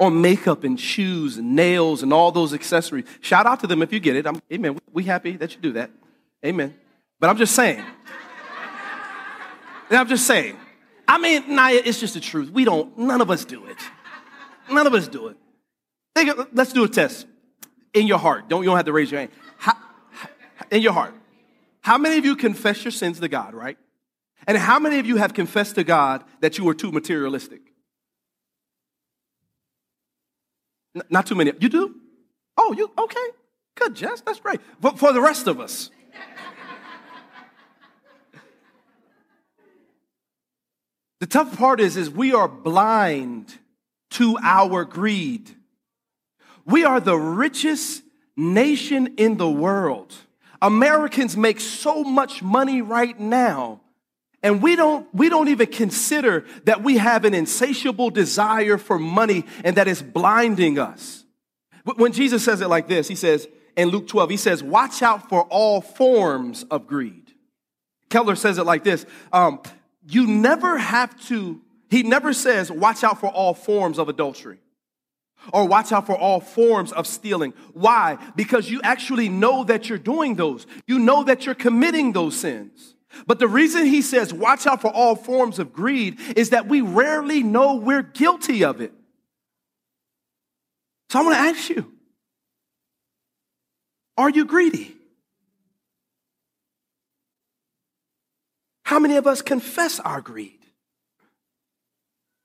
on 0.00 0.20
makeup 0.20 0.64
and 0.64 0.78
shoes 0.78 1.36
and 1.36 1.54
nails 1.54 2.02
and 2.02 2.12
all 2.12 2.32
those 2.32 2.52
accessories. 2.52 3.04
Shout 3.20 3.46
out 3.46 3.60
to 3.60 3.66
them 3.66 3.82
if 3.82 3.92
you 3.92 4.00
get 4.00 4.16
it. 4.16 4.26
I'm, 4.26 4.40
amen. 4.52 4.78
We 4.92 5.04
happy 5.04 5.36
that 5.36 5.54
you 5.54 5.60
do 5.60 5.72
that. 5.72 5.90
Amen. 6.44 6.74
But 7.20 7.30
I'm 7.30 7.36
just 7.36 7.54
saying. 7.54 7.84
I'm 9.90 10.08
just 10.08 10.26
saying. 10.26 10.56
I 11.06 11.18
mean, 11.18 11.54
Naya, 11.54 11.80
it's 11.84 12.00
just 12.00 12.14
the 12.14 12.20
truth. 12.20 12.50
We 12.50 12.64
don't, 12.64 12.98
none 12.98 13.20
of 13.20 13.30
us 13.30 13.44
do 13.44 13.66
it. 13.66 13.76
None 14.70 14.86
of 14.86 14.94
us 14.94 15.06
do 15.06 15.28
it. 15.28 15.36
Think, 16.14 16.48
let's 16.52 16.72
do 16.72 16.84
a 16.84 16.88
test 16.88 17.26
in 17.92 18.06
your 18.06 18.18
heart. 18.18 18.48
Don't, 18.48 18.62
you 18.62 18.66
don't 18.66 18.76
have 18.76 18.86
to 18.86 18.92
raise 18.92 19.10
your 19.10 19.20
hand. 19.20 19.30
In 20.74 20.82
your 20.82 20.92
heart. 20.92 21.14
How 21.82 21.96
many 21.98 22.18
of 22.18 22.24
you 22.24 22.34
confess 22.34 22.84
your 22.84 22.90
sins 22.90 23.20
to 23.20 23.28
God, 23.28 23.54
right? 23.54 23.78
And 24.48 24.58
how 24.58 24.80
many 24.80 24.98
of 24.98 25.06
you 25.06 25.18
have 25.18 25.32
confessed 25.32 25.76
to 25.76 25.84
God 25.84 26.24
that 26.40 26.58
you 26.58 26.64
were 26.64 26.74
too 26.74 26.90
materialistic? 26.90 27.60
N- 30.96 31.02
not 31.10 31.26
too 31.26 31.36
many. 31.36 31.52
You 31.60 31.68
do? 31.68 31.94
Oh, 32.56 32.72
you 32.72 32.90
okay? 32.98 33.28
Good, 33.76 33.94
Jess. 33.94 34.20
That's 34.22 34.40
great. 34.40 34.60
But 34.80 34.98
for 34.98 35.12
the 35.12 35.20
rest 35.20 35.46
of 35.46 35.60
us, 35.60 35.92
the 41.20 41.28
tough 41.28 41.56
part 41.56 41.78
is, 41.78 41.96
is 41.96 42.10
we 42.10 42.34
are 42.34 42.48
blind 42.48 43.60
to 44.10 44.36
our 44.42 44.84
greed. 44.84 45.54
We 46.64 46.84
are 46.84 46.98
the 46.98 47.16
richest 47.16 48.02
nation 48.36 49.14
in 49.18 49.36
the 49.36 49.48
world. 49.48 50.16
Americans 50.62 51.36
make 51.36 51.60
so 51.60 52.04
much 52.04 52.42
money 52.42 52.82
right 52.82 53.18
now 53.18 53.80
and 54.44 54.62
we 54.62 54.76
don't, 54.76 55.08
we 55.14 55.30
don't 55.30 55.48
even 55.48 55.68
consider 55.68 56.44
that 56.64 56.82
we 56.82 56.98
have 56.98 57.24
an 57.24 57.32
insatiable 57.32 58.10
desire 58.10 58.76
for 58.76 58.98
money 58.98 59.46
and 59.64 59.76
that 59.76 59.88
is 59.88 60.02
blinding 60.02 60.78
us. 60.78 61.24
When 61.96 62.12
Jesus 62.12 62.44
says 62.44 62.60
it 62.60 62.68
like 62.68 62.86
this, 62.86 63.08
he 63.08 63.14
says 63.14 63.48
in 63.74 63.88
Luke 63.88 64.06
12, 64.06 64.30
he 64.30 64.36
says, 64.36 64.62
watch 64.62 65.02
out 65.02 65.30
for 65.30 65.44
all 65.44 65.80
forms 65.80 66.62
of 66.64 66.86
greed. 66.86 67.32
Keller 68.10 68.36
says 68.36 68.58
it 68.58 68.64
like 68.64 68.84
this 68.84 69.06
um, 69.32 69.60
You 70.06 70.26
never 70.26 70.76
have 70.76 71.18
to, 71.28 71.62
he 71.88 72.02
never 72.02 72.34
says, 72.34 72.70
watch 72.70 73.02
out 73.02 73.20
for 73.20 73.30
all 73.30 73.54
forms 73.54 73.98
of 73.98 74.10
adultery 74.10 74.58
or 75.52 75.66
watch 75.66 75.92
out 75.92 76.06
for 76.06 76.16
all 76.16 76.40
forms 76.40 76.92
of 76.92 77.06
stealing. 77.06 77.52
Why? 77.72 78.18
Because 78.36 78.70
you 78.70 78.80
actually 78.82 79.28
know 79.28 79.64
that 79.64 79.88
you're 79.88 79.98
doing 79.98 80.34
those, 80.34 80.66
you 80.86 80.98
know 80.98 81.24
that 81.24 81.46
you're 81.46 81.54
committing 81.54 82.12
those 82.12 82.36
sins. 82.36 82.94
But 83.26 83.38
the 83.38 83.48
reason 83.48 83.86
he 83.86 84.02
says, 84.02 84.32
watch 84.32 84.66
out 84.66 84.80
for 84.80 84.90
all 84.90 85.14
forms 85.14 85.58
of 85.58 85.72
greed 85.72 86.18
is 86.36 86.50
that 86.50 86.66
we 86.66 86.80
rarely 86.80 87.42
know 87.42 87.76
we're 87.76 88.02
guilty 88.02 88.64
of 88.64 88.80
it. 88.80 88.92
So 91.10 91.20
I 91.20 91.22
want 91.22 91.34
to 91.36 91.40
ask 91.40 91.68
you 91.68 91.92
are 94.16 94.30
you 94.30 94.44
greedy? 94.44 94.94
How 98.84 98.98
many 98.98 99.16
of 99.16 99.26
us 99.26 99.42
confess 99.42 99.98
our 100.00 100.20
greed? 100.20 100.58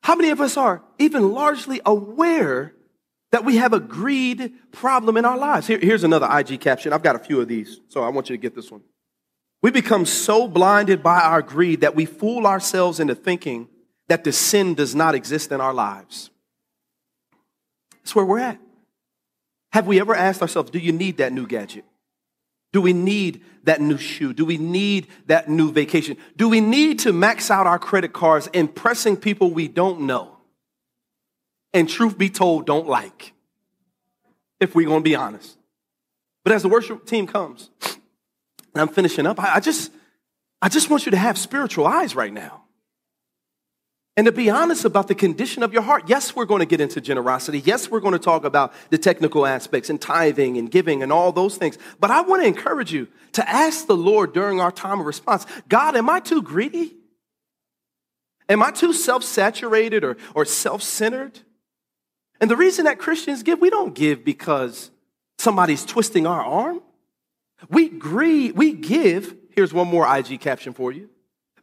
How 0.01 0.15
many 0.15 0.29
of 0.29 0.41
us 0.41 0.57
are 0.57 0.81
even 0.97 1.31
largely 1.31 1.81
aware 1.85 2.73
that 3.31 3.45
we 3.45 3.57
have 3.57 3.73
a 3.73 3.79
greed 3.79 4.53
problem 4.71 5.17
in 5.17 5.25
our 5.25 5.37
lives? 5.37 5.67
Here, 5.67 5.79
here's 5.79 6.03
another 6.03 6.27
IG 6.31 6.59
caption. 6.61 6.93
I've 6.93 7.03
got 7.03 7.15
a 7.15 7.19
few 7.19 7.41
of 7.41 7.47
these, 7.47 7.79
so 7.87 8.03
I 8.03 8.09
want 8.09 8.29
you 8.29 8.35
to 8.35 8.41
get 8.41 8.55
this 8.55 8.71
one. 8.71 8.81
We 9.61 9.71
become 9.71 10.05
so 10.05 10.47
blinded 10.47 11.03
by 11.03 11.19
our 11.19 11.41
greed 11.41 11.81
that 11.81 11.95
we 11.95 12.05
fool 12.05 12.47
ourselves 12.47 12.99
into 12.99 13.15
thinking 13.15 13.67
that 14.07 14.23
the 14.23 14.31
sin 14.31 14.73
does 14.73 14.95
not 14.95 15.15
exist 15.15 15.51
in 15.51 15.61
our 15.61 15.73
lives. 15.73 16.29
That's 17.91 18.15
where 18.15 18.25
we're 18.25 18.39
at. 18.39 18.59
Have 19.71 19.85
we 19.85 19.99
ever 19.99 20.15
asked 20.15 20.41
ourselves, 20.41 20.71
do 20.71 20.79
you 20.79 20.91
need 20.91 21.17
that 21.17 21.31
new 21.31 21.45
gadget? 21.45 21.85
Do 22.71 22.81
we 22.81 22.93
need 22.93 23.43
that 23.63 23.81
new 23.81 23.97
shoe? 23.97 24.33
Do 24.33 24.45
we 24.45 24.57
need 24.57 25.07
that 25.27 25.49
new 25.49 25.71
vacation? 25.71 26.17
Do 26.37 26.49
we 26.49 26.61
need 26.61 26.99
to 26.99 27.13
max 27.13 27.51
out 27.51 27.67
our 27.67 27.79
credit 27.79 28.13
cards 28.13 28.47
impressing 28.53 29.17
people 29.17 29.51
we 29.51 29.67
don't 29.67 30.01
know? 30.01 30.38
And 31.73 31.87
truth 31.87 32.17
be 32.17 32.29
told, 32.29 32.65
don't 32.65 32.87
like, 32.87 33.33
if 34.59 34.73
we're 34.73 34.87
going 34.87 35.01
to 35.01 35.09
be 35.09 35.15
honest. 35.15 35.57
But 36.43 36.53
as 36.53 36.63
the 36.63 36.69
worship 36.69 37.05
team 37.05 37.27
comes, 37.27 37.69
and 38.73 38.81
I'm 38.81 38.87
finishing 38.87 39.27
up, 39.27 39.39
I, 39.39 39.55
I 39.55 39.59
just, 39.59 39.91
I 40.61 40.69
just 40.69 40.89
want 40.89 41.05
you 41.05 41.11
to 41.11 41.17
have 41.17 41.37
spiritual 41.37 41.85
eyes 41.85 42.15
right 42.15 42.33
now. 42.33 42.63
And 44.17 44.25
to 44.25 44.33
be 44.33 44.49
honest 44.49 44.83
about 44.83 45.07
the 45.07 45.15
condition 45.15 45.63
of 45.63 45.71
your 45.71 45.81
heart, 45.81 46.09
yes, 46.09 46.35
we're 46.35 46.45
going 46.45 46.59
to 46.59 46.65
get 46.65 46.81
into 46.81 46.99
generosity. 46.99 47.59
Yes, 47.59 47.89
we're 47.89 48.01
going 48.01 48.11
to 48.11 48.19
talk 48.19 48.43
about 48.43 48.73
the 48.89 48.97
technical 48.97 49.45
aspects 49.45 49.89
and 49.89 50.01
tithing 50.01 50.57
and 50.57 50.69
giving 50.69 51.01
and 51.01 51.13
all 51.13 51.31
those 51.31 51.55
things. 51.55 51.77
But 52.01 52.11
I 52.11 52.21
want 52.21 52.41
to 52.41 52.47
encourage 52.47 52.91
you 52.91 53.07
to 53.33 53.49
ask 53.49 53.87
the 53.87 53.95
Lord 53.95 54.33
during 54.33 54.59
our 54.59 54.73
time 54.73 54.99
of 54.99 55.05
response 55.05 55.45
God, 55.69 55.95
am 55.95 56.09
I 56.09 56.19
too 56.19 56.41
greedy? 56.41 56.97
Am 58.49 58.61
I 58.61 58.71
too 58.71 58.91
self 58.91 59.23
saturated 59.23 60.03
or, 60.03 60.17
or 60.35 60.43
self 60.43 60.83
centered? 60.83 61.39
And 62.41 62.49
the 62.49 62.55
reason 62.55 62.85
that 62.85 62.99
Christians 62.99 63.43
give, 63.43 63.59
we 63.59 63.69
don't 63.69 63.93
give 63.93 64.23
because 64.23 64.91
somebody's 65.37 65.85
twisting 65.85 66.25
our 66.25 66.43
arm. 66.43 66.81
We 67.69 67.87
agree, 67.87 68.51
we 68.51 68.73
give, 68.73 69.35
here's 69.51 69.73
one 69.73 69.87
more 69.87 70.07
IG 70.17 70.39
caption 70.39 70.73
for 70.73 70.91
you, 70.91 71.09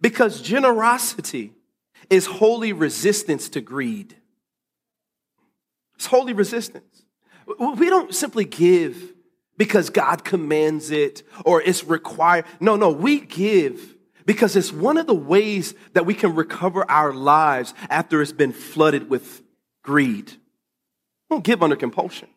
because 0.01 0.43
generosity 0.43 1.53
is 2.11 2.27
holy 2.27 2.73
resistance 2.73 3.49
to 3.51 3.61
greed. 3.61 4.15
It's 5.95 6.07
holy 6.07 6.35
resistance. 6.35 7.05
We 7.59 7.89
don't 7.89 8.15
simply 8.15 8.45
give 8.45 9.15
because 9.57 9.89
God 9.89 10.25
commands 10.25 10.91
it 10.91 11.23
or 11.45 11.63
it's 11.63 11.85
required. 11.85 12.45
No, 12.61 12.77
no, 12.77 12.91
we 12.91 13.21
give 13.21 13.95
because 14.27 14.57
it's 14.57 14.73
one 14.73 14.99
of 14.99 15.07
the 15.07 15.15
ways 15.15 15.75
that 15.95 16.05
we 16.05 16.13
can 16.13 16.35
recover 16.35 16.89
our 16.91 17.15
lives 17.15 17.73
after 17.89 18.21
it's 18.21 18.33
been 18.33 18.53
flooded 18.53 19.09
with 19.09 19.43
greed. 19.83 20.33
We 21.29 21.37
don't 21.37 21.45
give 21.45 21.63
under 21.63 21.77
compulsion. 21.77 22.29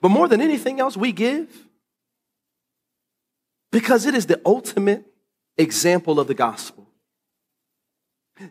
But 0.00 0.10
more 0.10 0.28
than 0.28 0.40
anything 0.40 0.80
else, 0.80 0.96
we 0.96 1.12
give 1.12 1.66
because 3.72 4.06
it 4.06 4.14
is 4.14 4.26
the 4.26 4.40
ultimate 4.44 5.04
example 5.56 6.18
of 6.18 6.26
the 6.26 6.34
gospel. 6.34 6.88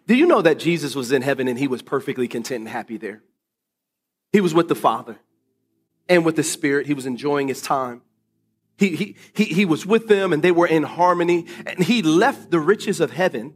Do 0.05 0.15
you 0.15 0.27
know 0.27 0.41
that 0.41 0.59
Jesus 0.59 0.95
was 0.95 1.11
in 1.11 1.21
heaven 1.21 1.47
and 1.47 1.57
he 1.57 1.67
was 1.67 1.81
perfectly 1.81 2.27
content 2.27 2.61
and 2.61 2.69
happy 2.69 2.97
there? 2.97 3.23
He 4.31 4.41
was 4.41 4.53
with 4.53 4.67
the 4.67 4.75
Father 4.75 5.17
and 6.07 6.23
with 6.23 6.35
the 6.35 6.43
Spirit. 6.43 6.85
He 6.85 6.93
was 6.93 7.07
enjoying 7.07 7.47
his 7.47 7.61
time. 7.61 8.01
He, 8.77 8.95
he, 8.95 9.15
he, 9.33 9.43
he 9.45 9.65
was 9.65 9.85
with 9.85 10.07
them 10.07 10.31
and 10.31 10.43
they 10.43 10.51
were 10.51 10.67
in 10.67 10.83
harmony. 10.83 11.47
And 11.65 11.83
he 11.83 12.03
left 12.03 12.51
the 12.51 12.59
riches 12.59 12.99
of 12.99 13.11
heaven 13.11 13.53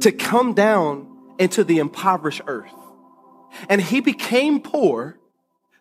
to 0.00 0.10
come 0.10 0.54
down 0.54 1.34
into 1.38 1.62
the 1.62 1.78
impoverished 1.78 2.42
earth. 2.46 2.72
And 3.68 3.80
he 3.80 4.00
became 4.00 4.60
poor 4.60 5.18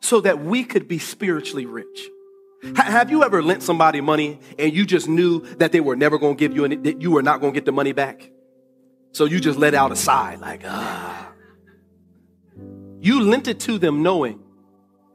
so 0.04 0.20
that 0.20 0.44
we 0.44 0.66
could 0.66 0.88
be 0.88 1.00
spiritually 1.00 1.66
rich. 1.66 2.10
Have 2.76 3.10
you 3.10 3.24
ever 3.24 3.42
lent 3.42 3.64
somebody 3.64 4.02
money 4.02 4.40
and 4.60 4.74
you 4.74 4.86
just 4.86 5.08
knew 5.08 5.40
that 5.56 5.72
they 5.72 5.80
were 5.80 5.96
never 5.96 6.18
going 6.18 6.36
to 6.36 6.40
give 6.40 6.54
you 6.54 6.66
any, 6.66 6.76
that 6.76 7.02
you 7.02 7.12
were 7.12 7.22
not 7.22 7.40
going 7.40 7.54
to 7.54 7.58
get 7.58 7.66
the 7.66 7.72
money 7.72 7.94
back? 7.94 8.30
So 9.14 9.26
you 9.26 9.40
just 9.40 9.58
let 9.58 9.74
out 9.74 9.94
a 9.94 9.96
sigh, 9.96 10.36
like, 10.36 10.64
ah. 10.66 11.32
You 13.00 13.22
lent 13.22 13.48
it 13.48 13.62
to 13.62 13.78
them 13.78 14.04
knowing 14.04 14.42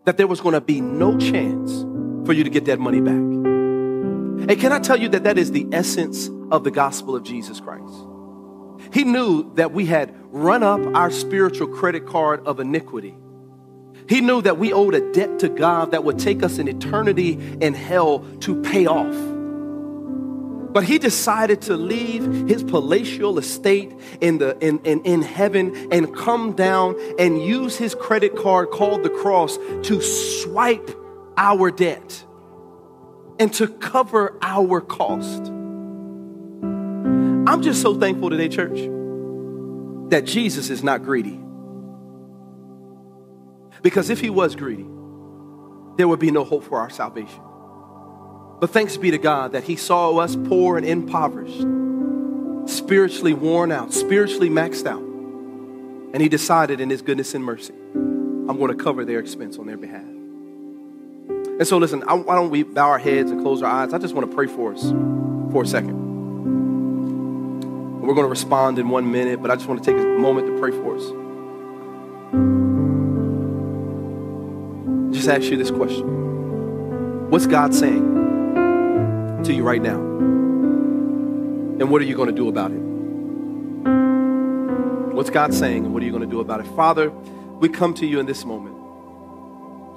that 0.07 0.17
there 0.17 0.27
was 0.27 0.41
going 0.41 0.55
to 0.55 0.61
be 0.61 0.81
no 0.81 1.19
chance 1.19 1.85
for 2.27 2.33
you 2.33 2.45
to 2.45 2.51
get 2.51 2.65
that 2.65 2.79
money 2.79 3.01
back. 3.01 3.13
And 4.49 4.59
can 4.59 4.73
I 4.73 4.79
tell 4.79 4.99
you 4.99 5.11
that 5.11 5.25
that 5.25 5.37
is 5.37 5.53
the 5.53 5.67
essence 5.71 6.31
of 6.51 6.65
the 6.65 6.71
gospel 6.71 7.15
of 7.15 7.25
Jesus 7.25 7.61
Christ? 7.61 7.95
He 8.95 9.05
knew 9.05 9.53
that 9.55 9.73
we 9.73 9.85
had 9.85 10.15
run 10.31 10.63
up 10.63 10.81
our 10.95 11.11
spiritual 11.11 11.69
credit 11.69 12.07
card 12.07 12.47
of 12.47 12.59
iniquity 12.59 13.15
he 14.09 14.21
knew 14.23 14.41
that 14.43 14.59
we 14.59 14.73
owed 14.73 14.95
a 14.95 15.13
debt 15.13 15.39
to 15.41 15.49
God 15.49 15.91
that 15.91 16.03
would 16.03 16.19
take 16.19 16.43
us 16.43 16.59
an 16.59 16.67
eternity 16.67 17.33
in 17.61 17.75
hell 17.75 18.21
to 18.41 18.61
pay 18.63 18.87
off. 18.87 19.15
But 20.73 20.85
he 20.85 20.99
decided 20.99 21.63
to 21.63 21.77
leave 21.77 22.49
his 22.49 22.63
palatial 22.63 23.39
estate 23.39 23.93
in, 24.21 24.39
the, 24.39 24.57
in, 24.59 24.79
in, 24.81 25.03
in 25.03 25.23
heaven 25.23 25.75
and 25.91 26.15
come 26.15 26.53
down 26.53 26.97
and 27.19 27.43
use 27.43 27.77
his 27.77 27.95
credit 27.95 28.37
card 28.37 28.71
called 28.71 29.03
the 29.03 29.11
cross 29.11 29.57
to 29.57 30.01
swipe 30.01 30.91
our 31.37 31.71
debt 31.71 32.25
and 33.39 33.53
to 33.55 33.69
cover 33.69 34.39
our 34.43 34.81
cost. 34.81 35.47
I'm 37.49 37.63
just 37.63 37.83
so 37.83 37.95
thankful 37.99 38.31
today, 38.31 38.49
church, 38.49 38.79
that 40.11 40.25
Jesus 40.25 40.71
is 40.71 40.83
not 40.83 41.03
greedy. 41.03 41.41
Because 43.83 44.11
if 44.11 44.21
he 44.21 44.31
was 44.31 44.57
greedy, 44.57 44.87
there 45.97 46.09
would 46.09 46.21
be 46.21 46.31
no 46.31 46.45
hope 46.45 46.65
for 46.65 46.79
our 46.79 46.91
salvation. 46.91 47.41
But 48.61 48.71
thanks 48.71 48.97
be 48.97 49.11
to 49.11 49.19
God 49.19 49.53
that 49.53 49.65
he 49.65 49.77
saw 49.77 50.17
us 50.17 50.37
poor 50.37 50.77
and 50.77 50.87
impoverished, 50.87 51.67
spiritually 52.67 53.35
worn 53.35 53.71
out, 53.71 53.93
spiritually 53.93 54.49
maxed 54.49 54.87
out. 54.87 55.03
And 56.13 56.23
he 56.23 56.29
decided 56.29 56.81
in 56.81 56.91
his 56.91 57.03
goodness 57.03 57.35
and 57.35 57.45
mercy 57.45 57.75
I'm 57.95 58.57
going 58.59 58.77
to 58.77 58.83
cover 58.83 59.05
their 59.05 59.19
expense 59.19 59.59
on 59.59 59.67
their 59.67 59.77
behalf. 59.77 60.03
And 60.03 61.67
so, 61.67 61.77
listen, 61.77 62.03
I, 62.07 62.15
why 62.15 62.35
don't 62.35 62.51
we 62.51 62.63
bow 62.63 62.89
our 62.89 62.99
heads 62.99 63.31
and 63.31 63.43
close 63.43 63.63
our 63.63 63.71
eyes? 63.71 63.93
I 63.93 63.99
just 63.99 64.15
want 64.15 64.31
to 64.31 64.35
pray 64.35 64.47
for 64.47 64.73
us 64.73 64.91
for 65.53 65.65
a 65.65 65.67
second. 65.67 66.09
We're 68.01 68.15
going 68.15 68.25
to 68.25 68.31
respond 68.31 68.79
in 68.79 68.89
one 68.89 69.13
minute, 69.13 69.43
but 69.43 69.51
I 69.51 69.57
just 69.57 69.69
want 69.69 69.85
to 69.85 69.93
take 69.93 70.01
a 70.01 70.07
moment 70.19 70.47
to 70.47 70.59
pray 70.59 70.71
for 70.71 70.97
us. 70.97 71.28
Just 75.29 75.43
ask 75.43 75.51
you 75.51 75.59
this 75.59 75.71
question 75.71 77.29
What's 77.29 77.47
God 77.47 77.75
saying 77.75 79.43
to 79.45 79.53
you 79.53 79.63
right 79.63 79.83
now? 79.83 80.01
And 80.01 81.91
what 81.91 82.01
are 82.01 82.07
you 82.07 82.17
going 82.17 82.31
to 82.31 82.35
do 82.35 82.49
about 82.49 82.71
it? 82.71 82.81
What's 85.15 85.29
God 85.29 85.53
saying, 85.53 85.85
and 85.85 85.93
what 85.93 86.03
are 86.03 86.07
you 86.07 86.13
going 86.13 86.25
to 86.25 86.31
do 86.31 86.41
about 86.41 86.61
it? 86.61 86.67
Father, 86.69 87.11
we 87.11 87.69
come 87.69 87.93
to 87.97 88.07
you 88.07 88.21
in 88.21 88.27
this 88.27 88.47
moment, 88.47 88.75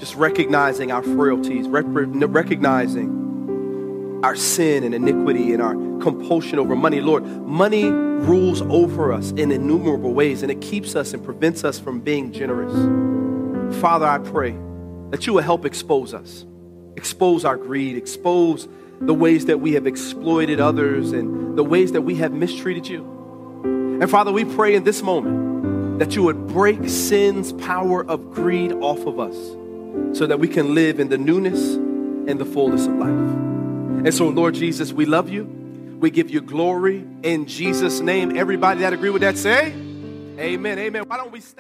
just 0.02 0.16
recognizing 0.16 0.92
our 0.92 1.02
frailties, 1.02 1.66
recognizing 1.70 4.20
our 4.26 4.36
sin 4.36 4.84
and 4.84 4.94
iniquity 4.94 5.54
and 5.54 5.62
our 5.62 5.76
compulsion 6.02 6.60
over 6.60 6.76
money. 6.76 7.00
Lord, 7.00 7.24
money 7.24 7.86
rules 7.86 8.62
over 8.64 9.14
us 9.14 9.32
in 9.32 9.54
innumerable 9.54 10.14
ways, 10.14 10.44
and 10.44 10.52
it 10.52 10.60
keeps 10.60 10.94
us 10.94 11.14
and 11.14 11.24
prevents 11.24 11.64
us 11.64 11.80
from 11.80 12.02
being 12.02 12.34
generous. 12.34 12.74
Father, 13.80 14.06
I 14.06 14.18
pray 14.18 14.58
that 15.12 15.28
you 15.28 15.34
will 15.34 15.44
help 15.44 15.66
expose 15.66 16.14
us, 16.14 16.46
expose 16.96 17.46
our 17.46 17.58
greed, 17.58 17.98
expose 17.98 18.68
the 19.00 19.14
ways 19.14 19.46
that 19.46 19.60
we 19.60 19.74
have 19.74 19.86
exploited 19.86 20.60
others 20.60 21.12
and 21.12 21.58
the 21.58 21.64
ways 21.64 21.92
that 21.92 22.02
we 22.02 22.16
have 22.16 22.32
mistreated 22.32 22.88
you. 22.88 23.04
And 24.02 24.10
Father, 24.10 24.32
we 24.32 24.46
pray 24.46 24.76
in 24.76 24.84
this 24.84 25.02
moment 25.02 26.00
that 26.00 26.16
you 26.16 26.24
would 26.24 26.48
break 26.48 26.90
sin's 26.90 27.54
power 27.54 28.04
of 28.06 28.32
greed 28.32 28.72
off 28.74 29.06
of 29.06 29.20
us 29.20 29.36
so 30.18 30.26
that 30.26 30.40
we 30.40 30.48
can 30.48 30.74
live 30.74 31.00
in 31.00 31.10
the 31.10 31.18
newness 31.18 31.76
and 31.76 32.40
the 32.40 32.46
fullness 32.46 32.88
of 32.88 32.94
life. 32.94 33.10
And 33.10 34.14
so, 34.14 34.30
Lord 34.30 34.56
Jesus, 34.56 34.94
we 34.94 35.06
love 35.06 35.30
you. 35.30 35.44
We 36.00 36.10
give 36.10 36.32
you 36.32 36.42
glory 36.42 37.06
in 37.22 37.46
Jesus' 37.46 38.00
name. 38.00 38.36
Everybody 38.36 38.82
that 38.82 38.94
agree 38.94 39.12
with 39.12 39.22
that 39.22 39.38
say, 39.38 39.74
Amen. 40.40 40.80
Amen. 40.80 41.04
Why 41.06 41.18
don't 41.18 41.32
we 41.32 41.42
stand? 41.42 41.60